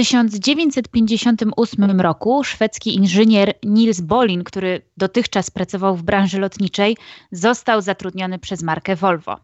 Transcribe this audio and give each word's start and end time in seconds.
1958 0.00 2.00
roku 2.00 2.44
szwedzki 2.44 2.94
inżynier 2.94 3.54
Niels 3.62 4.00
Bolin, 4.00 4.44
który 4.44 4.82
dotychczas 4.96 5.50
pracował 5.50 5.96
w 5.96 6.02
branży 6.02 6.40
lotniczej, 6.40 6.96
został 7.32 7.82
zatrudniony 7.82 8.38
przez 8.38 8.62
markę 8.62 8.96
Volvo. 8.96 9.40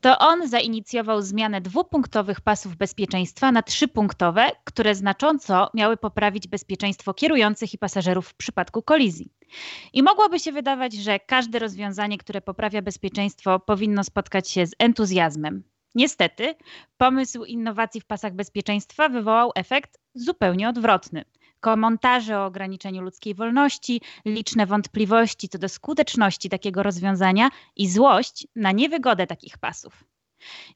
To 0.00 0.18
on 0.18 0.48
zainicjował 0.48 1.22
zmianę 1.22 1.60
dwupunktowych 1.60 2.40
pasów 2.40 2.76
bezpieczeństwa 2.76 3.52
na 3.52 3.62
trzypunktowe, 3.62 4.50
które 4.64 4.94
znacząco 4.94 5.70
miały 5.74 5.96
poprawić 5.96 6.48
bezpieczeństwo 6.48 7.14
kierujących 7.14 7.74
i 7.74 7.78
pasażerów 7.78 8.28
w 8.28 8.34
przypadku 8.34 8.82
kolizji. 8.82 9.32
I 9.92 10.02
mogłoby 10.02 10.40
się 10.40 10.52
wydawać, 10.52 10.94
że 10.94 11.20
każde 11.20 11.58
rozwiązanie, 11.58 12.18
które 12.18 12.40
poprawia 12.40 12.82
bezpieczeństwo, 12.82 13.60
powinno 13.60 14.04
spotkać 14.04 14.50
się 14.50 14.66
z 14.66 14.74
entuzjazmem. 14.78 15.71
Niestety, 15.94 16.54
pomysł 16.96 17.44
innowacji 17.44 18.00
w 18.00 18.06
pasach 18.06 18.34
bezpieczeństwa 18.34 19.08
wywołał 19.08 19.52
efekt 19.54 19.98
zupełnie 20.14 20.68
odwrotny. 20.68 21.24
Komentarze 21.60 22.38
o 22.38 22.46
ograniczeniu 22.46 23.02
ludzkiej 23.02 23.34
wolności, 23.34 24.00
liczne 24.24 24.66
wątpliwości 24.66 25.48
co 25.48 25.58
do 25.58 25.68
skuteczności 25.68 26.48
takiego 26.48 26.82
rozwiązania 26.82 27.50
i 27.76 27.88
złość 27.90 28.46
na 28.56 28.72
niewygodę 28.72 29.26
takich 29.26 29.58
pasów. 29.58 30.04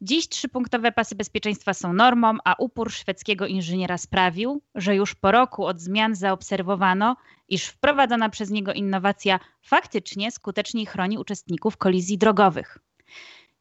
Dziś 0.03 0.29
trzypunktowe 0.29 0.93
pasy 0.93 1.15
bezpieczeństwa 1.15 1.75
są 1.75 1.93
normą, 1.93 2.37
a 2.45 2.55
upór 2.59 2.93
szwedzkiego 2.93 3.47
inżyniera 3.47 3.99
sprawił, 3.99 4.63
że 4.75 4.97
już 4.97 5.15
po 5.15 5.31
roku 5.31 5.65
od 5.65 5.81
zmian 5.81 6.15
zaobserwowano, 6.15 7.17
iż 7.49 7.65
wprowadzona 7.65 8.29
przez 8.29 8.51
niego 8.51 8.73
innowacja 8.73 9.41
faktycznie 9.63 10.31
skuteczniej 10.31 10.87
chroni 10.87 11.19
uczestników 11.19 11.77
kolizji 11.77 12.19
drogowych. 12.19 12.79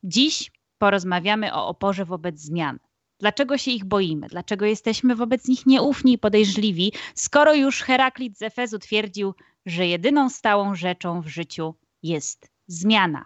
Dziś 0.03 0.51
porozmawiamy 0.77 1.53
o 1.53 1.67
oporze 1.67 2.05
wobec 2.05 2.39
zmian. 2.39 2.79
Dlaczego 3.19 3.57
się 3.57 3.71
ich 3.71 3.85
boimy? 3.85 4.27
Dlaczego 4.27 4.65
jesteśmy 4.65 5.15
wobec 5.15 5.47
nich 5.47 5.65
nieufni 5.65 6.13
i 6.13 6.17
podejrzliwi, 6.17 6.93
skoro 7.15 7.53
już 7.53 7.81
Heraklit 7.81 8.37
z 8.37 8.41
Efezu 8.41 8.79
twierdził, 8.79 9.33
że 9.65 9.87
jedyną 9.87 10.29
stałą 10.29 10.75
rzeczą 10.75 11.21
w 11.21 11.27
życiu 11.27 11.75
jest 12.03 12.49
zmiana? 12.67 13.25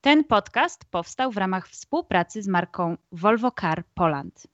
Ten 0.00 0.24
podcast 0.24 0.84
powstał 0.90 1.32
w 1.32 1.36
ramach 1.36 1.68
współpracy 1.68 2.42
z 2.42 2.48
marką 2.48 2.96
Volvo 3.12 3.50
Car 3.60 3.84
Poland. 3.94 4.46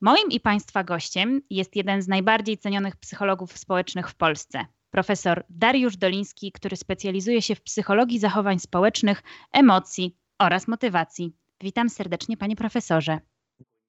Moim 0.00 0.30
i 0.30 0.40
Państwa 0.40 0.84
gościem 0.84 1.40
jest 1.50 1.76
jeden 1.76 2.02
z 2.02 2.08
najbardziej 2.08 2.58
cenionych 2.58 2.96
psychologów 2.96 3.58
społecznych 3.58 4.10
w 4.10 4.14
Polsce, 4.14 4.66
profesor 4.90 5.44
Dariusz 5.50 5.96
Doliński, 5.96 6.52
który 6.52 6.76
specjalizuje 6.76 7.42
się 7.42 7.54
w 7.54 7.62
psychologii 7.62 8.18
zachowań 8.18 8.58
społecznych, 8.58 9.22
emocji 9.52 10.16
oraz 10.40 10.68
motywacji. 10.68 11.32
Witam 11.60 11.90
serdecznie, 11.90 12.36
panie 12.36 12.56
profesorze. 12.56 13.20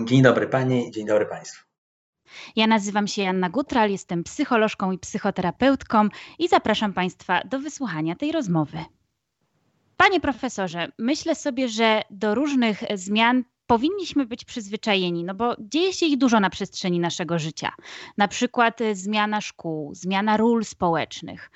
Dzień 0.02 0.21
dobry 0.21 0.47
pani, 0.47 0.91
dzień 0.91 1.07
dobry 1.07 1.25
państwu. 1.25 1.66
Ja 2.55 2.67
nazywam 2.67 3.07
się 3.07 3.21
Janna 3.21 3.49
Gutral, 3.49 3.91
jestem 3.91 4.23
psycholożką 4.23 4.91
i 4.91 4.99
psychoterapeutką 4.99 6.07
i 6.39 6.47
zapraszam 6.47 6.94
państwa 6.94 7.41
do 7.45 7.59
wysłuchania 7.59 8.16
tej 8.16 8.31
rozmowy. 8.31 8.77
Panie 9.97 10.19
profesorze, 10.19 10.91
myślę 10.99 11.35
sobie, 11.35 11.69
że 11.69 12.02
do 12.09 12.35
różnych 12.35 12.83
zmian 12.95 13.44
powinniśmy 13.67 14.25
być 14.25 14.45
przyzwyczajeni, 14.45 15.23
no 15.23 15.35
bo 15.35 15.55
dzieje 15.59 15.94
się 15.94 16.05
ich 16.05 16.17
dużo 16.17 16.39
na 16.39 16.49
przestrzeni 16.49 16.99
naszego 16.99 17.39
życia. 17.39 17.72
Na 18.17 18.27
przykład 18.27 18.79
zmiana 18.94 19.41
szkół, 19.41 19.95
zmiana 19.95 20.38
ról 20.38 20.66
społecznych. 20.66 21.52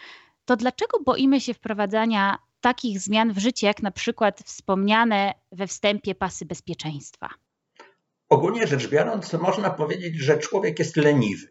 To 0.46 0.56
dlaczego 0.56 1.00
boimy 1.04 1.42
się 1.42 1.54
wprowadzania 1.54 2.38
takich 2.66 3.00
zmian 3.00 3.34
w 3.34 3.38
życie, 3.38 3.68
jak 3.68 3.82
na 3.84 3.92
przykład 3.92 4.42
wspomniane 4.46 5.34
we 5.52 5.68
wstępie 5.68 6.16
pasy 6.16 6.46
bezpieczeństwa? 6.46 7.30
Ogólnie 8.30 8.68
rzecz 8.68 8.88
biorąc, 8.88 9.34
można 9.34 9.70
powiedzieć, 9.70 10.18
że 10.18 10.38
człowiek 10.38 10.80
jest 10.80 10.98
leniwy. 10.98 11.48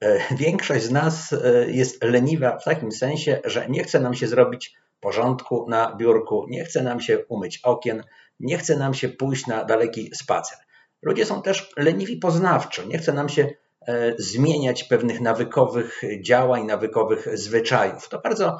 E, 0.00 0.34
większość 0.36 0.84
z 0.84 0.90
nas 0.90 1.32
e, 1.32 1.70
jest 1.70 2.04
leniwa 2.04 2.58
w 2.58 2.64
takim 2.64 2.92
sensie, 2.92 3.40
że 3.44 3.68
nie 3.68 3.84
chce 3.84 4.00
nam 4.00 4.14
się 4.14 4.26
zrobić 4.26 4.74
porządku 5.00 5.66
na 5.68 5.96
biurku, 5.96 6.46
nie 6.48 6.64
chce 6.64 6.82
nam 6.82 7.00
się 7.00 7.18
umyć 7.28 7.60
okien, 7.62 8.04
nie 8.40 8.58
chce 8.58 8.76
nam 8.76 8.94
się 8.94 9.08
pójść 9.08 9.46
na 9.46 9.64
daleki 9.64 10.10
spacer. 10.14 10.58
Ludzie 11.02 11.26
są 11.26 11.42
też 11.42 11.72
leniwi 11.76 12.16
poznawczo, 12.16 12.82
nie 12.84 12.98
chce 12.98 13.12
nam 13.12 13.28
się 13.28 13.48
e, 13.88 14.14
zmieniać 14.18 14.84
pewnych 14.84 15.20
nawykowych 15.20 16.02
działań, 16.20 16.66
nawykowych 16.66 17.38
zwyczajów. 17.38 18.08
To 18.08 18.18
bardzo 18.18 18.58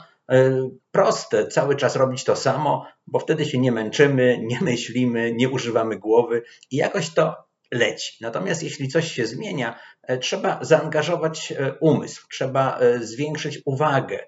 proste 0.91 1.47
cały 1.47 1.77
czas 1.77 1.97
robić 1.97 2.25
to 2.25 2.37
samo, 2.37 2.87
bo 3.07 3.19
wtedy 3.19 3.45
się 3.45 3.59
nie 3.59 3.73
męczymy, 3.73 4.41
nie 4.43 4.61
myślimy, 4.61 5.33
nie 5.35 5.49
używamy 5.49 5.99
głowy 5.99 6.43
i 6.71 6.77
jakoś 6.77 7.15
to 7.15 7.37
leci. 7.73 8.17
Natomiast 8.21 8.63
jeśli 8.63 8.89
coś 8.89 9.13
się 9.13 9.27
zmienia, 9.27 9.79
e, 10.03 10.19
trzeba 10.19 10.59
zaangażować 10.63 11.53
e, 11.53 11.75
umysł, 11.81 12.27
trzeba 12.31 12.79
zwiększyć 13.01 13.59
uwagę 13.65 14.27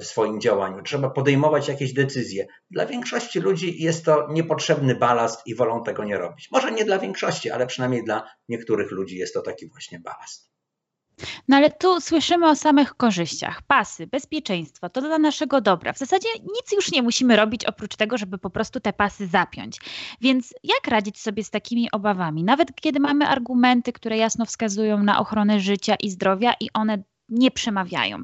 w 0.00 0.04
swoim 0.04 0.40
działaniu, 0.40 0.82
trzeba 0.82 1.10
podejmować 1.10 1.68
jakieś 1.68 1.92
decyzje. 1.92 2.46
Dla 2.70 2.86
większości 2.86 3.40
ludzi 3.40 3.82
jest 3.82 4.04
to 4.04 4.28
niepotrzebny 4.30 4.94
balast 4.94 5.46
i 5.46 5.54
wolą 5.54 5.82
tego 5.82 6.04
nie 6.04 6.18
robić. 6.18 6.48
Może 6.52 6.72
nie 6.72 6.84
dla 6.84 6.98
większości, 6.98 7.50
ale 7.50 7.66
przynajmniej 7.66 8.04
dla 8.04 8.30
niektórych 8.48 8.90
ludzi 8.90 9.16
jest 9.16 9.34
to 9.34 9.42
taki 9.42 9.68
właśnie 9.68 10.00
balast. 10.00 10.51
No 11.48 11.56
ale 11.56 11.70
tu 11.70 12.00
słyszymy 12.00 12.50
o 12.50 12.56
samych 12.56 12.94
korzyściach. 12.94 13.62
Pasy, 13.62 14.06
bezpieczeństwo, 14.06 14.88
to 14.88 15.00
dla 15.00 15.18
naszego 15.18 15.60
dobra. 15.60 15.92
W 15.92 15.98
zasadzie 15.98 16.28
nic 16.38 16.72
już 16.72 16.92
nie 16.92 17.02
musimy 17.02 17.36
robić 17.36 17.64
oprócz 17.64 17.96
tego, 17.96 18.18
żeby 18.18 18.38
po 18.38 18.50
prostu 18.50 18.80
te 18.80 18.92
pasy 18.92 19.26
zapiąć. 19.26 19.80
Więc 20.20 20.54
jak 20.62 20.86
radzić 20.88 21.20
sobie 21.20 21.44
z 21.44 21.50
takimi 21.50 21.90
obawami? 21.90 22.44
Nawet 22.44 22.74
kiedy 22.74 23.00
mamy 23.00 23.26
argumenty, 23.26 23.92
które 23.92 24.16
jasno 24.16 24.46
wskazują 24.46 25.02
na 25.02 25.20
ochronę 25.20 25.60
życia 25.60 25.94
i 25.94 26.10
zdrowia 26.10 26.54
i 26.60 26.68
one 26.74 27.02
nie 27.28 27.50
przemawiają. 27.50 28.22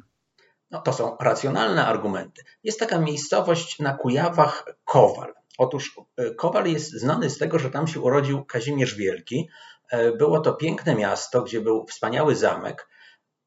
No, 0.71 0.81
to 0.81 0.93
są 0.93 1.17
racjonalne 1.21 1.87
argumenty. 1.87 2.43
Jest 2.65 2.81
taka 2.81 2.99
miejscowość 2.99 3.79
na 3.79 3.95
Kujawach 3.95 4.65
Kowal. 4.85 5.35
Otóż 5.59 6.01
e, 6.17 6.31
Kowal 6.35 6.67
jest 6.67 6.93
znany 6.93 7.31
z 7.31 7.39
tego, 7.39 7.59
że 7.59 7.71
tam 7.71 7.87
się 7.87 8.01
urodził 8.01 8.45
Kazimierz 8.45 8.95
Wielki, 8.95 9.49
było 10.19 10.41
to 10.41 10.53
piękne 10.53 10.95
miasto, 10.95 11.43
gdzie 11.43 11.61
był 11.61 11.87
wspaniały 11.87 12.37
zamek. 12.37 12.89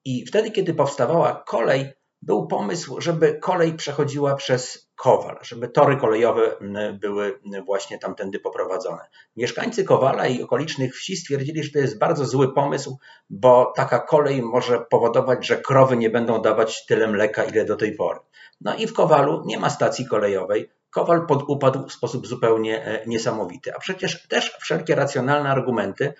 I 0.06 0.26
wtedy, 0.26 0.52
kiedy 0.52 0.74
powstawała 0.74 1.44
kolej, 1.48 1.94
był 2.22 2.48
pomysł, 2.48 3.02
żeby 3.02 3.40
kolej 3.40 3.74
przechodziła 3.74 4.36
przez 4.36 4.92
Kowal, 4.96 5.40
żeby 5.42 5.68
tory 5.68 5.98
kolejowe 5.98 6.56
były 7.00 7.40
właśnie 7.66 8.00
tamtędy 8.00 8.40
poprowadzone. 8.40 9.10
Mieszkańcy 9.36 9.84
Kowala 9.84 10.28
i 10.28 10.44
okolicznych 10.44 10.96
wsi 10.96 11.18
stwierdzili, 11.18 11.64
że 11.64 11.72
to 11.72 11.80
jest 11.80 12.00
bardzo 12.00 12.26
zły 12.26 12.54
pomysł, 12.54 12.98
bo 13.30 13.74
taka 13.76 14.00
kolej 14.00 14.42
może 14.42 14.86
powodować, 14.90 15.48
że 15.48 15.58
krowy 15.58 15.98
nie 15.98 16.10
będą 16.10 16.42
dawać 16.42 16.86
tyle 16.86 17.08
mleka, 17.08 17.44
ile 17.44 17.66
do 17.66 17.76
tej 17.76 17.96
pory. 17.96 18.20
No 18.62 18.76
i 18.76 18.88
w 18.88 18.94
Kowalu 18.94 19.44
nie 19.46 19.60
ma 19.60 19.70
stacji 19.70 20.08
kolejowej. 20.08 20.70
Kowal 20.92 21.28
podupadł 21.28 21.88
w 21.88 21.94
sposób 21.94 22.28
zupełnie 22.28 22.86
e, 22.86 23.06
niesamowity. 23.08 23.76
A 23.76 23.80
przecież 23.80 24.28
też 24.28 24.58
wszelkie 24.60 24.96
racjonalne 24.96 25.50
argumenty 25.50 26.14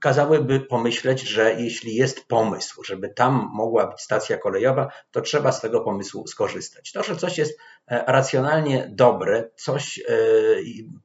kazałyby 0.00 0.60
pomyśleć, 0.60 1.20
że 1.20 1.54
jeśli 1.60 1.94
jest 1.94 2.26
pomysł, 2.28 2.82
żeby 2.84 3.08
tam 3.08 3.50
mogła 3.54 3.86
być 3.86 4.00
stacja 4.00 4.38
kolejowa, 4.38 4.88
to 5.10 5.20
trzeba 5.20 5.52
z 5.52 5.60
tego 5.60 5.80
pomysłu 5.80 6.26
skorzystać. 6.26 6.92
To, 6.92 7.02
że 7.02 7.16
coś 7.16 7.38
jest 7.38 7.58
e, 7.88 8.04
racjonalnie 8.06 8.90
dobre, 8.92 9.50
coś 9.56 9.98
e, 9.98 10.02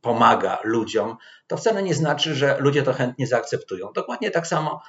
pomaga 0.01 0.59
ludziom, 0.63 1.17
to 1.47 1.57
wcale 1.57 1.83
nie 1.83 1.95
znaczy, 1.95 2.35
że 2.35 2.57
ludzie 2.59 2.83
to 2.83 2.93
chętnie 2.93 3.27
zaakceptują. 3.27 3.91
Dokładnie 3.95 4.31
tak 4.31 4.47
samo 4.47 4.81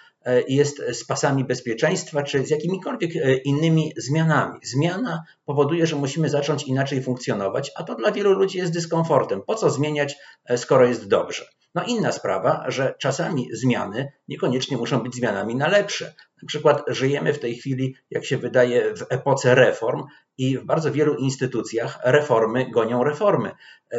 jest 0.48 0.82
z 0.92 1.04
pasami 1.04 1.44
bezpieczeństwa, 1.44 2.22
czy 2.22 2.46
z 2.46 2.50
jakimikolwiek 2.50 3.10
innymi 3.44 3.92
zmianami. 3.96 4.58
Zmiana 4.62 5.22
powoduje, 5.44 5.86
że 5.86 5.96
musimy 5.96 6.28
zacząć 6.28 6.64
inaczej 6.64 7.02
funkcjonować, 7.02 7.70
a 7.76 7.82
to 7.82 7.94
dla 7.94 8.12
wielu 8.12 8.32
ludzi 8.32 8.58
jest 8.58 8.72
dyskomfortem. 8.72 9.42
Po 9.46 9.54
co 9.54 9.70
zmieniać, 9.70 10.16
skoro 10.56 10.86
jest 10.86 11.08
dobrze? 11.08 11.44
No 11.74 11.84
inna 11.84 12.12
sprawa, 12.12 12.64
że 12.68 12.94
czasami 12.98 13.48
zmiany 13.52 14.12
niekoniecznie 14.28 14.76
muszą 14.76 15.00
być 15.00 15.14
zmianami 15.14 15.56
na 15.56 15.68
lepsze. 15.68 16.14
Na 16.42 16.46
przykład 16.46 16.82
żyjemy 16.88 17.32
w 17.32 17.38
tej 17.38 17.54
chwili, 17.54 17.96
jak 18.10 18.24
się 18.24 18.38
wydaje, 18.38 18.94
w 18.94 19.06
epoce 19.10 19.54
reform 19.54 20.04
i 20.38 20.58
w 20.58 20.64
bardzo 20.64 20.92
wielu 20.92 21.14
instytucjach 21.14 21.98
reformy 22.04 22.70
gonią 22.70 23.04
reformy. 23.04 23.50
E, 23.90 23.98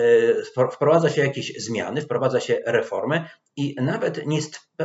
wprowadza 0.71 1.09
się 1.09 1.21
jakieś 1.21 1.63
zmiany, 1.63 2.01
wprowadza 2.01 2.39
się 2.39 2.59
reformy 2.65 3.29
i 3.55 3.75
nawet 3.81 4.25
nie, 4.25 4.39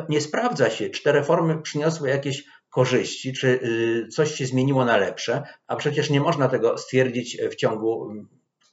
nie 0.08 0.20
sprawdza 0.20 0.70
się, 0.70 0.90
czy 0.90 1.02
te 1.02 1.12
reformy 1.12 1.62
przyniosły 1.62 2.08
jakieś 2.08 2.44
korzyści, 2.70 3.32
czy 3.32 3.48
y, 3.48 4.08
coś 4.08 4.34
się 4.34 4.46
zmieniło 4.46 4.84
na 4.84 4.96
lepsze, 4.96 5.42
a 5.66 5.76
przecież 5.76 6.10
nie 6.10 6.20
można 6.20 6.48
tego 6.48 6.78
stwierdzić 6.78 7.38
w 7.50 7.54
ciągu 7.54 8.12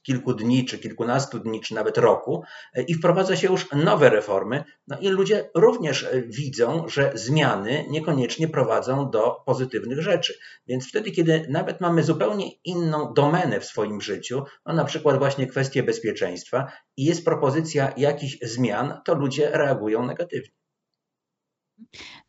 kilku 0.06 0.34
dni, 0.34 0.64
czy 0.64 0.78
kilkunastu 0.78 1.38
dni, 1.38 1.60
czy 1.60 1.74
nawet 1.74 1.98
roku 1.98 2.42
e, 2.74 2.82
i 2.82 2.94
wprowadza 2.94 3.36
się 3.36 3.48
już 3.48 3.70
nowe 3.72 4.10
reformy. 4.10 4.64
No 4.88 4.98
i 4.98 5.08
ludzie 5.08 5.50
również 5.54 6.04
e, 6.04 6.22
widzą, 6.22 6.88
że 6.88 7.12
zmiany 7.14 7.84
niekoniecznie 7.90 8.48
prowadzą 8.48 9.10
do 9.10 9.42
pozytywnych 9.46 10.00
rzeczy. 10.00 10.38
Więc 10.66 10.88
wtedy, 10.88 11.10
kiedy 11.10 11.46
nawet 11.48 11.80
mamy 11.80 12.02
zupełnie 12.02 12.50
inną 12.64 13.12
domenę 13.14 13.60
w 13.60 13.64
swoim 13.64 14.00
życiu, 14.00 14.42
no 14.66 14.74
na 14.74 14.84
przykład 14.84 15.18
właśnie 15.18 15.46
kwestie 15.46 15.82
bezpieczeństwa 15.82 16.72
i 16.96 17.04
jest 17.04 17.24
propozycja 17.24 17.92
jakichś 17.96 18.38
zmian, 18.42 19.00
to 19.04 19.14
ludzie 19.14 19.50
reagują 19.50 20.06
negatywnie. 20.06 20.55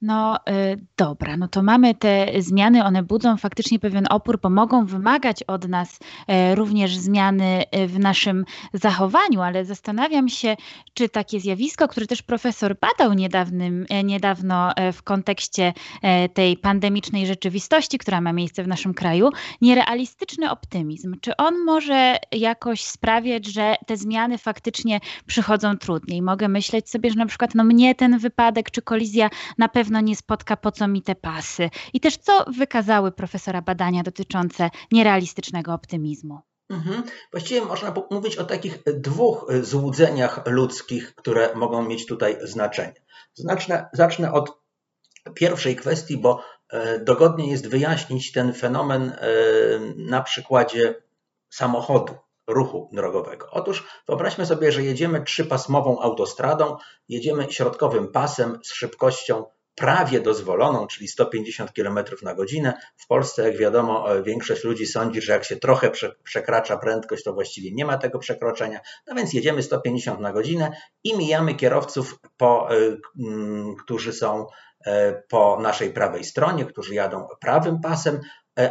No 0.02 0.38
y, 0.38 0.86
dobra, 0.98 1.38
no 1.38 1.48
to 1.48 1.64
mamy 1.64 1.96
te 1.96 2.28
zmiany, 2.40 2.84
one 2.84 3.04
budzą 3.04 3.38
faktycznie 3.38 3.80
pewien 3.80 4.08
opór, 4.10 4.40
bo 4.42 4.50
mogą 4.50 4.86
wymagać 4.86 5.44
od 5.44 5.68
nas 5.68 6.00
e, 6.28 6.56
również 6.56 6.98
zmiany 6.98 7.64
e, 7.72 7.88
w 7.88 8.00
naszym 8.00 8.46
zachowaniu, 8.74 9.42
ale 9.42 9.66
zastanawiam 9.66 10.30
się, 10.30 10.56
czy 10.94 11.10
takie 11.10 11.40
zjawisko, 11.40 11.88
które 11.88 12.08
też 12.08 12.22
profesor 12.22 12.76
badał 12.82 13.14
niedawnym, 13.14 13.86
e, 13.90 14.04
niedawno 14.04 14.72
w 14.94 15.04
kontekście 15.04 15.74
tej 16.34 16.58
pandemicznej 16.58 17.28
rzeczywistości, 17.28 17.98
która 17.98 18.22
ma 18.22 18.34
miejsce 18.34 18.64
w 18.64 18.68
naszym 18.68 18.94
kraju, 18.94 19.30
nierealistyczny 19.62 20.52
optymizm, 20.52 21.16
czy 21.22 21.38
on 21.38 21.64
może 21.66 22.18
jakoś 22.32 22.84
sprawiać, 22.84 23.46
że 23.46 23.76
te 23.88 23.98
zmiany 23.98 24.38
faktycznie 24.38 25.00
przychodzą 25.26 25.78
trudniej? 25.78 26.22
Mogę 26.22 26.48
myśleć 26.48 26.90
sobie, 26.90 27.10
że 27.10 27.16
na 27.16 27.26
przykład 27.26 27.56
no 27.56 27.64
mnie 27.64 27.96
ten 27.96 28.20
wypadek 28.20 28.72
czy 28.72 28.82
kolizja 28.82 29.30
na 29.58 29.70
pewno 29.70 30.02
nie 30.02 30.16
spotka, 30.16 30.58
po 30.58 30.72
co 30.72 30.88
mi 30.88 31.02
te 31.02 31.16
pasy. 31.16 31.70
I 31.94 32.00
też 32.00 32.18
co 32.18 32.46
wykazały 32.58 33.12
profesora 33.12 33.62
badania 33.62 34.04
dotyczące 34.04 34.70
nierealistycznego 34.92 35.74
optymizmu? 35.74 36.40
Mhm. 36.70 37.04
Właściwie 37.32 37.66
można 37.66 37.94
mówić 38.12 38.38
o 38.38 38.46
takich 38.46 38.84
dwóch 38.86 39.48
złudzeniach 39.62 40.42
ludzkich, 40.46 41.16
które 41.16 41.56
mogą 41.56 41.84
mieć 41.84 42.06
tutaj 42.06 42.38
znaczenie. 42.42 43.02
Zacznę, 43.34 43.90
zacznę 43.94 44.32
od 44.32 44.62
pierwszej 45.34 45.76
kwestii, 45.76 46.18
bo 46.18 46.44
e, 46.70 47.00
dogodnie 47.00 47.52
jest 47.52 47.68
wyjaśnić 47.68 48.32
ten 48.32 48.54
fenomen 48.54 49.10
e, 49.10 49.28
na 49.96 50.22
przykładzie 50.22 50.96
samochodu 51.50 52.14
ruchu 52.48 52.90
drogowego. 52.94 53.48
Otóż 53.52 53.88
wyobraźmy 54.08 54.46
sobie, 54.46 54.72
że 54.72 54.84
jedziemy 54.84 55.24
trzypasmową 55.24 56.00
autostradą, 56.02 56.78
jedziemy 57.10 57.48
środkowym 57.50 58.08
pasem 58.08 58.60
z 58.64 58.74
szybkością 58.74 59.46
prawie 59.78 60.20
dozwoloną, 60.20 60.88
czyli 60.88 61.08
150 61.08 61.72
km 61.72 62.00
na 62.22 62.34
godzinę. 62.34 62.74
W 62.98 63.08
Polsce, 63.08 63.44
jak 63.44 63.58
wiadomo, 63.58 64.16
e, 64.16 64.24
większość 64.24 64.64
ludzi 64.64 64.86
sądzi, 64.86 65.22
że 65.22 65.34
jak 65.34 65.44
się 65.44 65.56
trochę 65.56 65.92
przekracza 66.24 66.78
prędkość, 66.78 67.24
to 67.24 67.34
właściwie 67.34 67.72
nie 67.72 67.86
ma 67.86 67.98
tego 67.98 68.20
przekroczenia. 68.20 68.80
No 69.08 69.16
więc 69.16 69.34
jedziemy 69.34 69.64
150 69.64 70.20
na 70.20 70.34
godzinę 70.34 70.72
i 71.04 71.18
mijamy 71.18 71.56
kierowców, 71.56 72.20
po, 72.38 72.70
e, 72.72 72.78
którzy 73.84 74.14
są 74.14 74.46
e, 74.86 75.24
po 75.30 75.60
naszej 75.62 75.90
prawej 75.90 76.24
stronie, 76.24 76.66
którzy 76.66 76.96
jadą 76.96 77.28
prawym 77.40 77.82
pasem, 77.82 78.20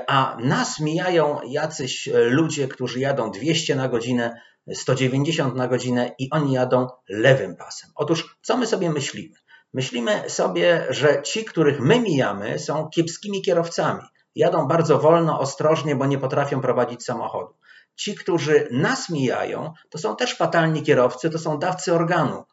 a 0.07 0.37
nas 0.41 0.81
mijają 0.81 1.41
jacyś 1.49 2.09
ludzie, 2.13 2.69
którzy 2.69 3.01
jadą 3.01 3.31
200 3.31 3.77
na 3.77 3.89
godzinę, 3.89 4.41
190 4.75 5.57
na 5.57 5.69
godzinę 5.69 6.15
i 6.19 6.31
oni 6.31 6.53
jadą 6.53 6.87
lewym 7.09 7.57
pasem. 7.57 7.91
Otóż, 7.95 8.39
co 8.43 8.57
my 8.57 8.67
sobie 8.67 8.91
myślimy? 8.91 9.35
Myślimy 9.75 10.31
sobie, 10.31 10.87
że 10.91 11.23
ci, 11.23 11.45
których 11.45 11.81
my 11.81 12.01
mijamy, 12.01 12.59
są 12.59 12.89
kiepskimi 12.89 13.43
kierowcami. 13.43 14.03
Jadą 14.35 14.69
bardzo 14.69 14.99
wolno, 14.99 15.41
ostrożnie, 15.41 15.97
bo 15.97 16.07
nie 16.07 16.19
potrafią 16.19 16.61
prowadzić 16.61 17.05
samochodu. 17.05 17.55
Ci, 17.97 18.15
którzy 18.15 18.69
nas 18.71 19.11
mijają, 19.11 19.73
to 19.91 19.99
są 19.99 20.17
też 20.17 20.37
fatalni 20.37 20.83
kierowcy, 20.83 21.31
to 21.31 21.39
są 21.39 21.59
dawcy 21.59 21.95
organu, 21.95 22.45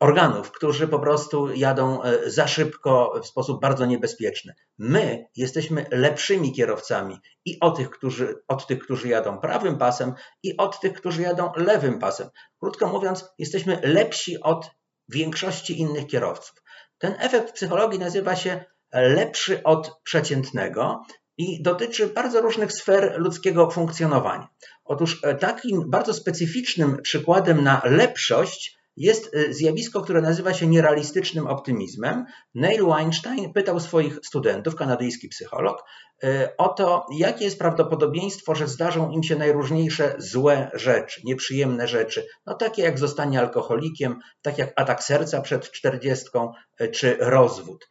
organów, 0.00 0.50
którzy 0.52 0.88
po 0.88 0.98
prostu 0.98 1.54
jadą 1.54 2.02
e, 2.02 2.30
za 2.30 2.48
szybko 2.48 3.20
w 3.22 3.26
sposób 3.26 3.60
bardzo 3.60 3.86
niebezpieczny. 3.86 4.54
My 4.78 5.26
jesteśmy 5.36 5.86
lepszymi 5.90 6.52
kierowcami 6.52 7.18
i 7.44 7.60
od 7.60 7.76
tych, 7.76 7.90
którzy, 7.90 8.34
od 8.48 8.66
tych, 8.66 8.78
którzy 8.78 9.08
jadą 9.08 9.38
prawym 9.38 9.78
pasem, 9.78 10.14
i 10.42 10.56
od 10.56 10.80
tych, 10.80 10.92
którzy 10.92 11.22
jadą 11.22 11.52
lewym 11.56 11.98
pasem. 11.98 12.28
Krótko 12.60 12.88
mówiąc, 12.88 13.24
jesteśmy 13.38 13.80
lepsi 13.82 14.40
od 14.42 14.70
większości 15.08 15.80
innych 15.80 16.06
kierowców. 16.06 16.62
Ten 16.98 17.14
efekt 17.18 17.52
psychologii 17.52 17.98
nazywa 17.98 18.36
się 18.36 18.64
lepszy 18.92 19.62
od 19.62 20.00
przeciętnego 20.04 21.02
i 21.38 21.62
dotyczy 21.62 22.06
bardzo 22.06 22.40
różnych 22.40 22.72
sfer 22.72 23.14
ludzkiego 23.16 23.70
funkcjonowania. 23.70 24.48
Otóż 24.84 25.24
e, 25.24 25.34
takim 25.34 25.90
bardzo 25.90 26.14
specyficznym 26.14 27.02
przykładem 27.02 27.64
na 27.64 27.82
lepszość 27.84 28.76
jest 28.96 29.34
e, 29.34 29.52
zjawisko, 29.52 30.02
które 30.02 30.20
nazywa 30.20 30.54
się 30.54 30.66
nierealistycznym 30.66 31.46
optymizmem. 31.46 32.24
Neil 32.54 32.86
Weinstein 32.86 33.52
pytał 33.52 33.80
swoich 33.80 34.18
studentów, 34.24 34.76
kanadyjski 34.76 35.28
psycholog, 35.28 35.84
e, 36.24 36.56
o 36.58 36.68
to, 36.68 37.06
jakie 37.16 37.44
jest 37.44 37.58
prawdopodobieństwo, 37.58 38.54
że 38.54 38.68
zdarzą 38.68 39.10
im 39.10 39.22
się 39.22 39.36
najróżniejsze 39.36 40.14
złe 40.18 40.70
rzeczy, 40.74 41.20
nieprzyjemne 41.24 41.88
rzeczy, 41.88 42.26
no 42.46 42.54
takie 42.54 42.82
jak 42.82 42.98
zostanie 42.98 43.40
alkoholikiem, 43.40 44.18
tak 44.42 44.58
jak 44.58 44.72
atak 44.76 45.04
serca 45.04 45.40
przed 45.40 45.70
czterdziestką, 45.70 46.52
e, 46.78 46.88
czy 46.88 47.16
rozwód. 47.20 47.88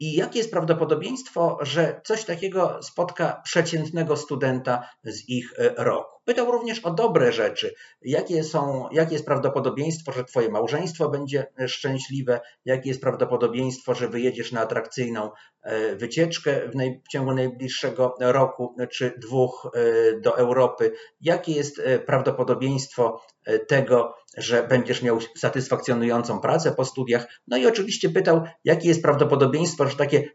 I 0.00 0.14
jakie 0.14 0.38
jest 0.38 0.50
prawdopodobieństwo, 0.50 1.58
że 1.62 2.00
coś 2.04 2.24
takiego 2.24 2.82
spotka 2.82 3.40
przeciętnego 3.44 4.16
studenta 4.16 4.88
z 5.04 5.28
ich 5.28 5.54
roku? 5.76 6.13
Pytał 6.24 6.50
również 6.50 6.78
o 6.78 6.90
dobre 6.90 7.32
rzeczy. 7.32 7.74
Jakie, 8.02 8.44
są, 8.44 8.88
jakie 8.92 9.12
jest 9.12 9.26
prawdopodobieństwo, 9.26 10.12
że 10.12 10.24
Twoje 10.24 10.48
małżeństwo 10.48 11.08
będzie 11.08 11.46
szczęśliwe? 11.66 12.40
Jakie 12.64 12.88
jest 12.88 13.00
prawdopodobieństwo, 13.00 13.94
że 13.94 14.08
wyjedziesz 14.08 14.52
na 14.52 14.60
atrakcyjną 14.60 15.30
e, 15.62 15.96
wycieczkę 15.96 16.68
w, 16.68 16.74
naj, 16.74 17.00
w 17.04 17.08
ciągu 17.08 17.34
najbliższego 17.34 18.14
roku 18.20 18.76
czy 18.90 19.12
dwóch 19.18 19.70
e, 19.74 20.20
do 20.20 20.38
Europy? 20.38 20.92
Jakie 21.20 21.52
jest 21.52 21.78
e, 21.78 21.98
prawdopodobieństwo 21.98 23.20
tego, 23.68 24.14
że 24.36 24.62
będziesz 24.62 25.02
miał 25.02 25.18
satysfakcjonującą 25.36 26.40
pracę 26.40 26.72
po 26.72 26.84
studiach? 26.84 27.26
No 27.46 27.56
i 27.56 27.66
oczywiście 27.66 28.10
pytał, 28.10 28.42
jakie 28.64 28.88
jest 28.88 29.02
prawdopodobieństwo, 29.02 29.86
że 29.86 29.96
takie 29.96 30.30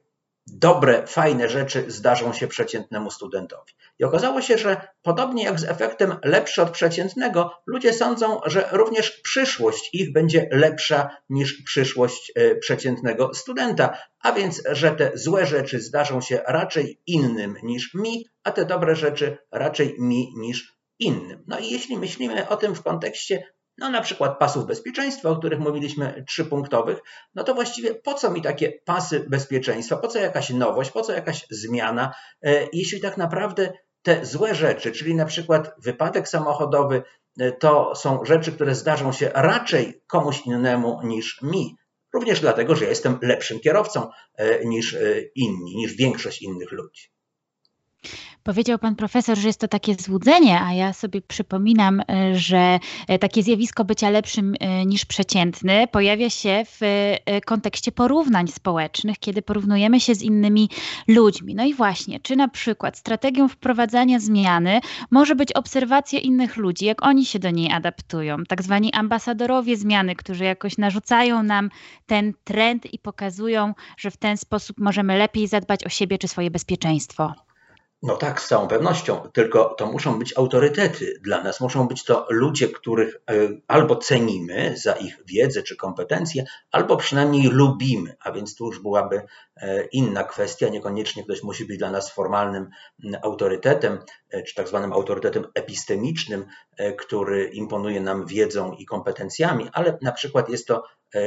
dobre, 0.57 1.07
fajne 1.07 1.49
rzeczy 1.49 1.85
zdarzą 1.87 2.33
się 2.33 2.47
przeciętnemu 2.47 3.11
studentowi. 3.11 3.73
I 3.99 4.03
okazało 4.03 4.41
się, 4.41 4.57
że 4.57 4.87
podobnie 5.01 5.43
jak 5.43 5.59
z 5.59 5.63
efektem 5.63 6.15
lepszy 6.23 6.61
od 6.61 6.69
przeciętnego, 6.69 7.51
ludzie 7.67 7.93
sądzą, 7.93 8.39
że 8.45 8.69
również 8.71 9.11
przyszłość 9.11 9.89
ich 9.93 10.13
będzie 10.13 10.49
lepsza 10.51 11.09
niż 11.29 11.61
przyszłość 11.63 12.31
e, 12.35 12.55
przeciętnego 12.55 13.33
studenta, 13.33 13.97
a 14.19 14.31
więc, 14.31 14.63
że 14.71 14.91
te 14.91 15.11
złe 15.13 15.45
rzeczy 15.45 15.79
zdarzą 15.79 16.21
się 16.21 16.41
raczej 16.47 17.01
innym 17.07 17.55
niż 17.63 17.93
mi, 17.93 18.25
a 18.43 18.51
te 18.51 18.65
dobre 18.65 18.95
rzeczy 18.95 19.37
raczej 19.51 19.95
mi 19.99 20.33
niż 20.37 20.79
innym. 20.99 21.43
No 21.47 21.59
i 21.59 21.69
jeśli 21.71 21.97
myślimy 21.97 22.49
o 22.49 22.57
tym 22.57 22.75
w 22.75 22.83
kontekście 22.83 23.43
no 23.79 23.89
na 23.89 24.01
przykład 24.01 24.39
pasów 24.39 24.65
bezpieczeństwa, 24.65 25.29
o 25.29 25.35
których 25.35 25.59
mówiliśmy, 25.59 26.23
trzypunktowych, 26.27 26.99
no 27.35 27.43
to 27.43 27.53
właściwie 27.53 27.95
po 27.95 28.13
co 28.13 28.31
mi 28.31 28.41
takie 28.41 28.73
pasy 28.85 29.25
bezpieczeństwa, 29.29 29.97
po 29.97 30.07
co 30.07 30.19
jakaś 30.19 30.49
nowość, 30.49 30.91
po 30.91 31.01
co 31.01 31.13
jakaś 31.13 31.45
zmiana, 31.49 32.15
e, 32.43 32.67
jeśli 32.73 33.01
tak 33.01 33.17
naprawdę 33.17 33.73
te 34.01 34.25
złe 34.25 34.55
rzeczy, 34.55 34.91
czyli 34.91 35.15
na 35.15 35.25
przykład 35.25 35.75
wypadek 35.83 36.27
samochodowy, 36.27 37.03
e, 37.39 37.51
to 37.51 37.95
są 37.95 38.25
rzeczy, 38.25 38.51
które 38.51 38.75
zdarzą 38.75 39.11
się 39.11 39.31
raczej 39.33 40.01
komuś 40.07 40.41
innemu 40.45 40.99
niż 41.03 41.41
mi. 41.41 41.75
Również 42.13 42.39
dlatego, 42.39 42.75
że 42.75 42.83
ja 42.83 42.89
jestem 42.89 43.19
lepszym 43.21 43.59
kierowcą 43.59 44.09
e, 44.35 44.65
niż 44.65 44.97
inni, 45.35 45.75
niż 45.75 45.93
większość 45.93 46.41
innych 46.41 46.71
ludzi. 46.71 47.18
Powiedział 48.49 48.79
pan 48.79 48.95
profesor, 48.95 49.37
że 49.37 49.47
jest 49.47 49.59
to 49.59 49.67
takie 49.67 49.95
złudzenie, 49.95 50.61
a 50.61 50.73
ja 50.73 50.93
sobie 50.93 51.21
przypominam, 51.21 52.01
e, 52.09 52.35
że 52.35 52.79
e, 53.07 53.19
takie 53.19 53.43
zjawisko 53.43 53.85
bycia 53.85 54.09
lepszym 54.09 54.55
e, 54.59 54.85
niż 54.85 55.05
przeciętny 55.05 55.87
pojawia 55.91 56.29
się 56.29 56.63
w 56.65 56.79
kontekście 57.45 57.91
porównań 57.91 58.47
społecznych, 58.47 59.19
kiedy 59.19 59.41
porównujemy 59.41 59.99
się 59.99 60.15
z 60.15 60.21
innymi 60.21 60.69
ludźmi. 61.07 61.55
No 61.55 61.65
i 61.65 61.73
właśnie, 61.73 62.19
czy 62.19 62.35
na 62.35 62.47
przykład 62.47 62.97
strategią 62.97 63.47
wprowadzania 63.47 64.19
zmiany 64.19 64.79
może 65.11 65.35
być 65.35 65.53
obserwacja 65.53 66.19
innych 66.19 66.57
ludzi, 66.57 66.85
jak 66.85 67.05
oni 67.05 67.25
się 67.25 67.39
do 67.39 67.49
niej 67.49 67.71
adaptują, 67.71 68.43
tak 68.43 68.63
zwani 68.63 68.93
ambasadorowie 68.93 69.77
zmiany, 69.77 70.15
którzy 70.15 70.43
jakoś 70.43 70.77
narzucają 70.77 71.43
nam 71.43 71.69
ten 72.05 72.33
trend 72.43 72.93
i 72.93 72.99
pokazują, 72.99 73.73
że 73.97 74.11
w 74.11 74.17
ten 74.17 74.37
sposób 74.37 74.79
możemy 74.79 75.17
lepiej 75.17 75.47
zadbać 75.47 75.85
o 75.85 75.89
siebie 75.89 76.17
czy 76.17 76.27
swoje 76.27 76.51
bezpieczeństwo. 76.51 77.48
No 78.03 78.17
tak, 78.17 78.41
z 78.41 78.47
całą 78.47 78.67
pewnością, 78.67 79.29
tylko 79.33 79.75
to 79.77 79.85
muszą 79.85 80.19
być 80.19 80.37
autorytety. 80.37 81.19
Dla 81.21 81.43
nas, 81.43 81.61
muszą 81.61 81.87
być 81.87 82.03
to 82.03 82.27
ludzie, 82.29 82.67
których 82.67 83.15
e, 83.15 83.33
albo 83.67 83.95
cenimy 83.95 84.77
za 84.77 84.93
ich 84.93 85.17
wiedzę 85.25 85.63
czy 85.63 85.75
kompetencje, 85.75 86.43
albo 86.71 86.97
przynajmniej 86.97 87.47
lubimy, 87.47 88.15
a 88.19 88.31
więc 88.31 88.55
tu 88.55 88.65
już 88.65 88.81
byłaby 88.81 89.21
e, 89.55 89.85
inna 89.85 90.23
kwestia, 90.23 90.69
niekoniecznie 90.69 91.23
ktoś 91.23 91.43
musi 91.43 91.65
być 91.65 91.77
dla 91.77 91.91
nas 91.91 92.11
formalnym 92.11 92.69
autorytetem, 93.23 93.99
e, 94.29 94.43
czy 94.43 94.55
tak 94.55 94.67
zwanym 94.67 94.93
autorytetem 94.93 95.45
epistemicznym, 95.53 96.45
który 96.97 97.45
imponuje 97.45 98.01
nam 98.01 98.25
wiedzą 98.25 98.73
i 98.73 98.85
kompetencjami, 98.85 99.69
ale 99.73 99.97
na 100.01 100.11
przykład 100.11 100.49
jest 100.49 100.67
to 100.67 100.83